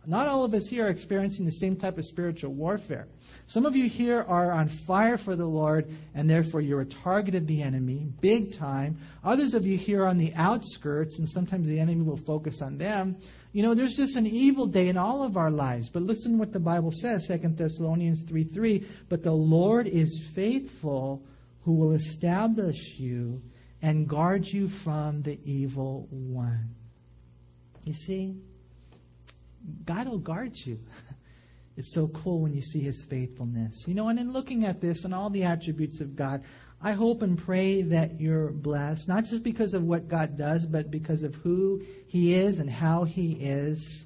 [0.09, 3.07] not all of us here are experiencing the same type of spiritual warfare.
[3.45, 7.35] Some of you here are on fire for the Lord, and therefore you're a target
[7.35, 8.97] of the enemy, big time.
[9.23, 12.79] Others of you here are on the outskirts, and sometimes the enemy will focus on
[12.79, 13.17] them.
[13.53, 15.89] You know, there's just an evil day in all of our lives.
[15.89, 18.85] But listen what the Bible says, 2 Thessalonians 3 3.
[19.09, 21.23] But the Lord is faithful,
[21.65, 23.43] who will establish you
[23.83, 26.75] and guard you from the evil one.
[27.83, 28.35] You see?
[29.85, 30.79] God will guard you.
[31.77, 33.85] It's so cool when you see his faithfulness.
[33.87, 36.43] You know, and in looking at this and all the attributes of God,
[36.81, 40.91] I hope and pray that you're blessed, not just because of what God does, but
[40.91, 44.03] because of who he is and how he is.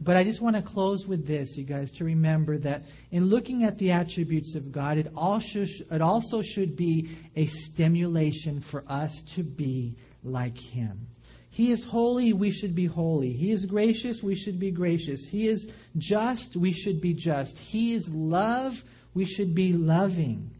[0.00, 2.82] But I just want to close with this, you guys, to remember that
[3.12, 8.60] in looking at the attributes of God, it also, it also should be a stimulation
[8.60, 9.94] for us to be
[10.24, 11.06] like him.
[11.54, 13.32] He is holy, we should be holy.
[13.32, 15.28] He is gracious, we should be gracious.
[15.28, 17.56] He is just, we should be just.
[17.60, 18.82] He is love,
[19.14, 20.50] we should be loving.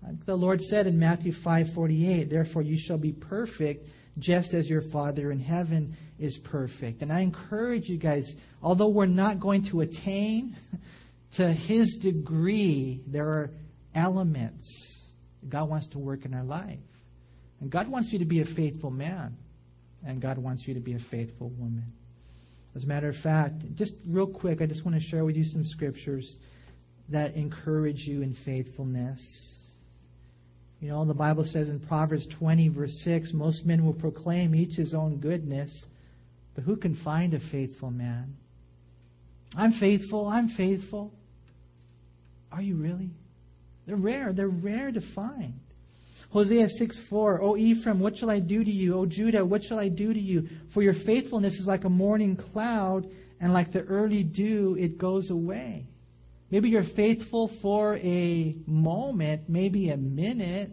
[0.00, 3.88] Like the Lord said in Matthew 5:48, therefore you shall be perfect
[4.20, 7.02] just as your Father in heaven is perfect.
[7.02, 10.54] And I encourage you guys, although we're not going to attain
[11.32, 13.50] to his degree, there are
[13.92, 15.04] elements
[15.48, 16.78] God wants to work in our life.
[17.60, 19.36] And God wants you to be a faithful man
[20.04, 21.92] and God wants you to be a faithful woman.
[22.74, 25.44] As a matter of fact, just real quick, I just want to share with you
[25.44, 26.38] some scriptures
[27.08, 29.54] that encourage you in faithfulness.
[30.80, 34.76] You know, the Bible says in Proverbs 20, verse 6, most men will proclaim each
[34.76, 35.86] his own goodness,
[36.54, 38.36] but who can find a faithful man?
[39.56, 41.12] I'm faithful, I'm faithful.
[42.52, 43.10] Are you really?
[43.86, 44.32] They're rare.
[44.32, 45.58] They're rare to find.
[46.30, 48.98] Hosea 6 4, O Ephraim, what shall I do to you?
[48.98, 50.48] O Judah, what shall I do to you?
[50.68, 53.10] For your faithfulness is like a morning cloud,
[53.40, 55.86] and like the early dew, it goes away.
[56.50, 60.70] Maybe you're faithful for a moment, maybe a minute,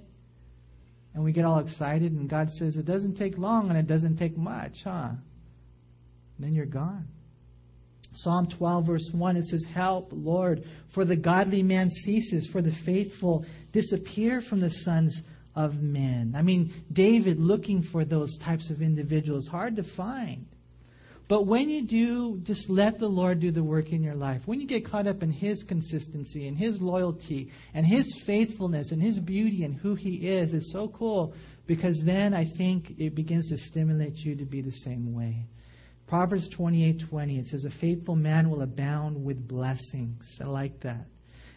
[1.14, 4.18] and we get all excited, and God says it doesn't take long and it doesn't
[4.18, 5.12] take much, huh?
[6.40, 7.08] then you're gone.
[8.14, 12.72] Psalm 12, verse 1, it says, Help, Lord, for the godly man ceases, for the
[12.72, 15.24] faithful disappear from the sons
[15.56, 16.34] of men.
[16.36, 20.48] I mean, David looking for those types of individuals, hard to find.
[21.28, 24.48] But when you do, just let the Lord do the work in your life.
[24.48, 29.02] When you get caught up in His consistency and His loyalty and His faithfulness and
[29.02, 31.34] His beauty and who He is, it's so cool
[31.66, 35.48] because then I think it begins to stimulate you to be the same way.
[36.06, 40.40] Proverbs 28:20 it says a faithful man will abound with blessings.
[40.40, 41.08] I like that.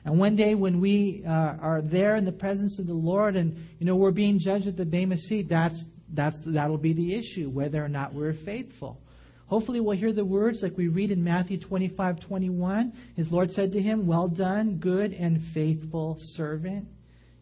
[0.09, 3.55] And one day when we uh, are there in the presence of the Lord and
[3.79, 5.85] you know we're being judged at the Bema seat, that's
[6.15, 9.03] that's that'll be the issue whether or not we're faithful.
[9.49, 12.95] Hopefully we'll hear the words like we read in Matthew 25:21.
[13.17, 16.89] His Lord said to him, "Well done, good and faithful servant.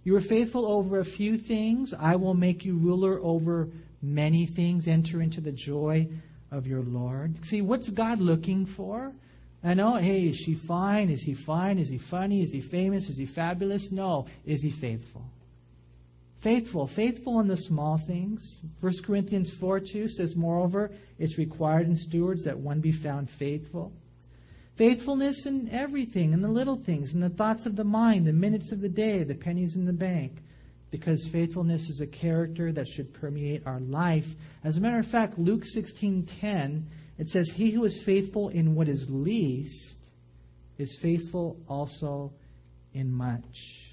[0.02, 3.68] You were faithful over a few things, I will make you ruler over
[4.02, 4.88] many things.
[4.88, 6.08] Enter into the joy
[6.50, 7.44] of your Lord.
[7.44, 9.14] See, what's God looking for?
[9.66, 11.10] I know, hey, is she fine?
[11.10, 11.78] Is he fine?
[11.78, 12.40] Is he funny?
[12.40, 13.08] Is he famous?
[13.08, 13.90] Is he fabulous?
[13.90, 14.26] No.
[14.44, 15.24] Is he faithful?
[16.38, 16.86] Faithful.
[16.86, 18.60] Faithful in the small things.
[18.80, 23.92] 1 Corinthians 4 2 says, Moreover, it's required in stewards that one be found faithful.
[24.76, 28.70] Faithfulness in everything, in the little things, in the thoughts of the mind, the minutes
[28.70, 30.44] of the day, the pennies in the bank
[30.92, 34.34] because faithfulness is a character that should permeate our life.
[34.62, 36.84] As a matter of fact, Luke 16:10
[37.18, 39.98] it says he who is faithful in what is least
[40.78, 42.32] is faithful also
[42.92, 43.90] in much.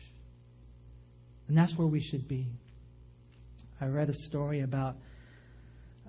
[1.47, 2.47] And that's where we should be.
[3.79, 4.95] I read a story about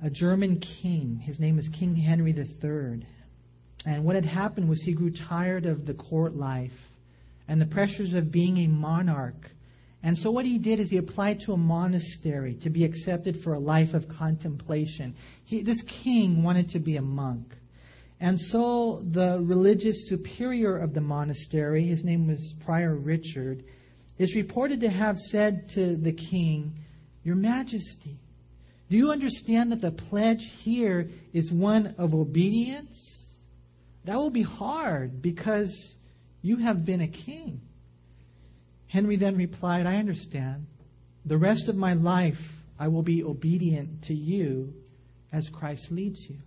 [0.02, 1.18] a German king.
[1.18, 3.06] His name is King Henry III.
[3.86, 6.90] And what had happened was he grew tired of the court life
[7.48, 9.50] and the pressures of being a monarch
[10.04, 13.54] and so what he did is he applied to a monastery to be accepted for
[13.54, 15.14] a life of contemplation.
[15.44, 17.56] He, this king wanted to be a monk.
[18.20, 23.64] And so the religious superior of the monastery, his name was Prior Richard,
[24.18, 26.78] is reported to have said to the king,
[27.24, 28.18] Your Majesty,
[28.90, 33.32] do you understand that the pledge here is one of obedience?
[34.04, 35.96] That will be hard because
[36.42, 37.62] you have been a king.
[38.94, 40.68] Henry then replied, I understand.
[41.24, 44.72] The rest of my life I will be obedient to you
[45.32, 46.38] as Christ leads you.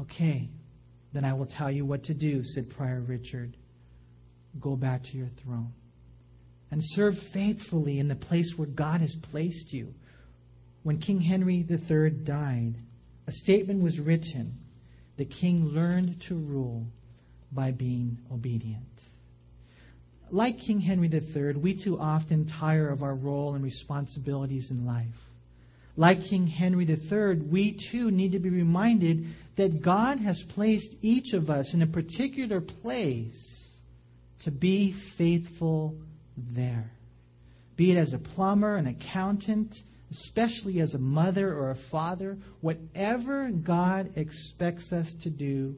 [0.00, 0.48] Okay,
[1.12, 3.56] then I will tell you what to do, said Prior Richard.
[4.60, 5.72] Go back to your throne
[6.70, 9.92] and serve faithfully in the place where God has placed you.
[10.84, 12.76] When King Henry III died,
[13.26, 14.56] a statement was written
[15.16, 16.86] the king learned to rule
[17.50, 19.02] by being obedient.
[20.30, 25.30] Like King Henry III, we too often tire of our role and responsibilities in life.
[25.96, 29.26] Like King Henry III, we too need to be reminded
[29.56, 33.70] that God has placed each of us in a particular place
[34.40, 35.96] to be faithful
[36.36, 36.92] there.
[37.76, 43.50] Be it as a plumber, an accountant, especially as a mother or a father, whatever
[43.50, 45.76] God expects us to do,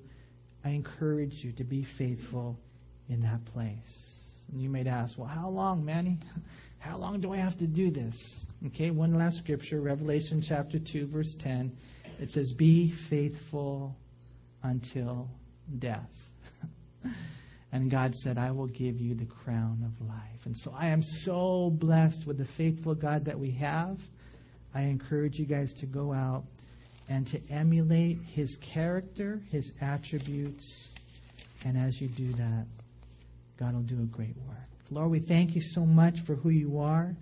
[0.64, 2.58] I encourage you to be faithful
[3.08, 4.19] in that place.
[4.50, 6.18] And you may ask, well, how long, Manny?
[6.80, 8.46] How long do I have to do this?
[8.68, 11.76] Okay, one last scripture, Revelation chapter 2, verse 10.
[12.18, 13.94] It says, Be faithful
[14.62, 15.28] until
[15.78, 16.30] death.
[17.72, 20.46] and God said, I will give you the crown of life.
[20.46, 24.00] And so I am so blessed with the faithful God that we have.
[24.74, 26.44] I encourage you guys to go out
[27.10, 30.92] and to emulate his character, his attributes.
[31.64, 32.66] And as you do that,
[33.60, 34.56] God will do a great work.
[34.90, 37.14] Lord, we thank you so much for who you are.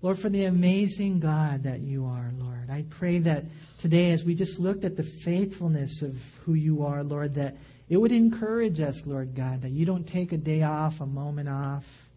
[0.00, 2.70] Lord, for the amazing God that you are, Lord.
[2.70, 3.44] I pray that
[3.78, 7.58] today, as we just looked at the faithfulness of who you are, Lord, that
[7.90, 11.50] it would encourage us, Lord God, that you don't take a day off, a moment
[11.50, 12.08] off,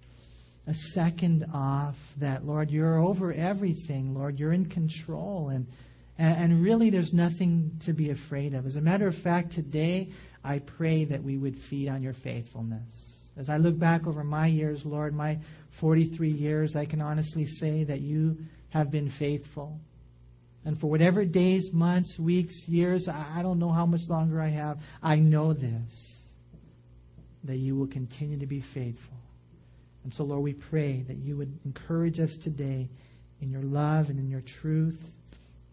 [0.67, 4.39] a second off, that, Lord, you're over everything, Lord.
[4.39, 5.49] You're in control.
[5.49, 5.67] And,
[6.17, 8.65] And, really, there's nothing to be afraid of.
[8.65, 10.11] As a matter of fact, today,
[10.43, 13.27] I pray that we would feed on your faithfulness.
[13.37, 15.39] As I look back over my years, Lord, my
[15.71, 18.37] 43 years, I can honestly say that you
[18.69, 19.79] have been faithful.
[20.65, 24.79] And for whatever days, months, weeks, years, I don't know how much longer I have,
[25.01, 26.21] I know this
[27.43, 29.17] that you will continue to be faithful.
[30.03, 32.87] And so, Lord, we pray that you would encourage us today
[33.41, 35.11] in your love and in your truth,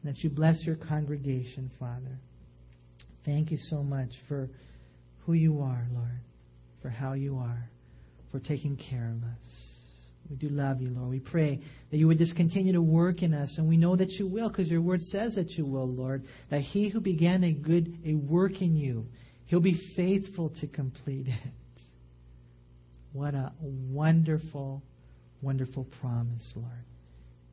[0.05, 2.19] that you bless your congregation, Father.
[3.29, 4.49] Thank you so much for
[5.27, 6.21] who you are, Lord,
[6.81, 7.69] for how you are,
[8.31, 9.83] for taking care of us.
[10.31, 11.11] We do love you, Lord.
[11.11, 11.61] We pray
[11.91, 14.49] that you would just continue to work in us, and we know that you will,
[14.49, 16.25] because your word says that you will, Lord.
[16.49, 19.07] That he who began a good a work in you,
[19.45, 21.83] he'll be faithful to complete it.
[23.13, 24.83] What a wonderful,
[25.43, 26.88] wonderful promise, Lord.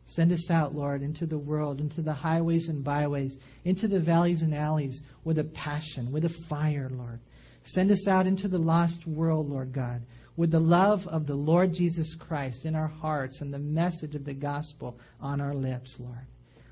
[0.06, 4.41] Send us out, Lord, into the world, into the highways and byways, into the valleys
[4.41, 7.20] and alleys with a passion, with a fire, Lord.
[7.64, 10.03] Send us out into the lost world, Lord God,
[10.38, 14.26] with the love of the Lord Jesus Christ in our hearts and the message of
[14.26, 16.28] the gospel on our lips, Lord.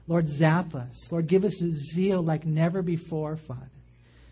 [0.08, 1.12] Lord, zap us.
[1.12, 3.70] Lord, give us a zeal like never before, Father.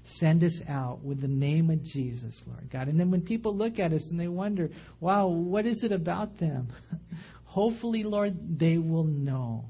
[0.04, 2.88] Send us out with the name of Jesus, Lord God.
[2.88, 6.38] And then when people look at us and they wonder, wow, what is it about
[6.38, 6.68] them?
[7.52, 9.66] Hopefully, Lord, they will know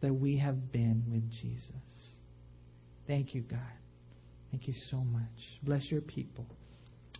[0.00, 1.72] that we have been with Jesus.
[3.06, 3.58] Thank you, God.
[4.50, 5.60] Thank you so much.
[5.62, 6.46] Bless your people.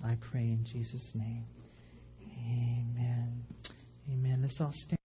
[0.05, 1.47] I pray in Jesus' name.
[2.45, 3.43] Amen.
[4.13, 4.41] Amen.
[4.43, 4.97] Let's all stand.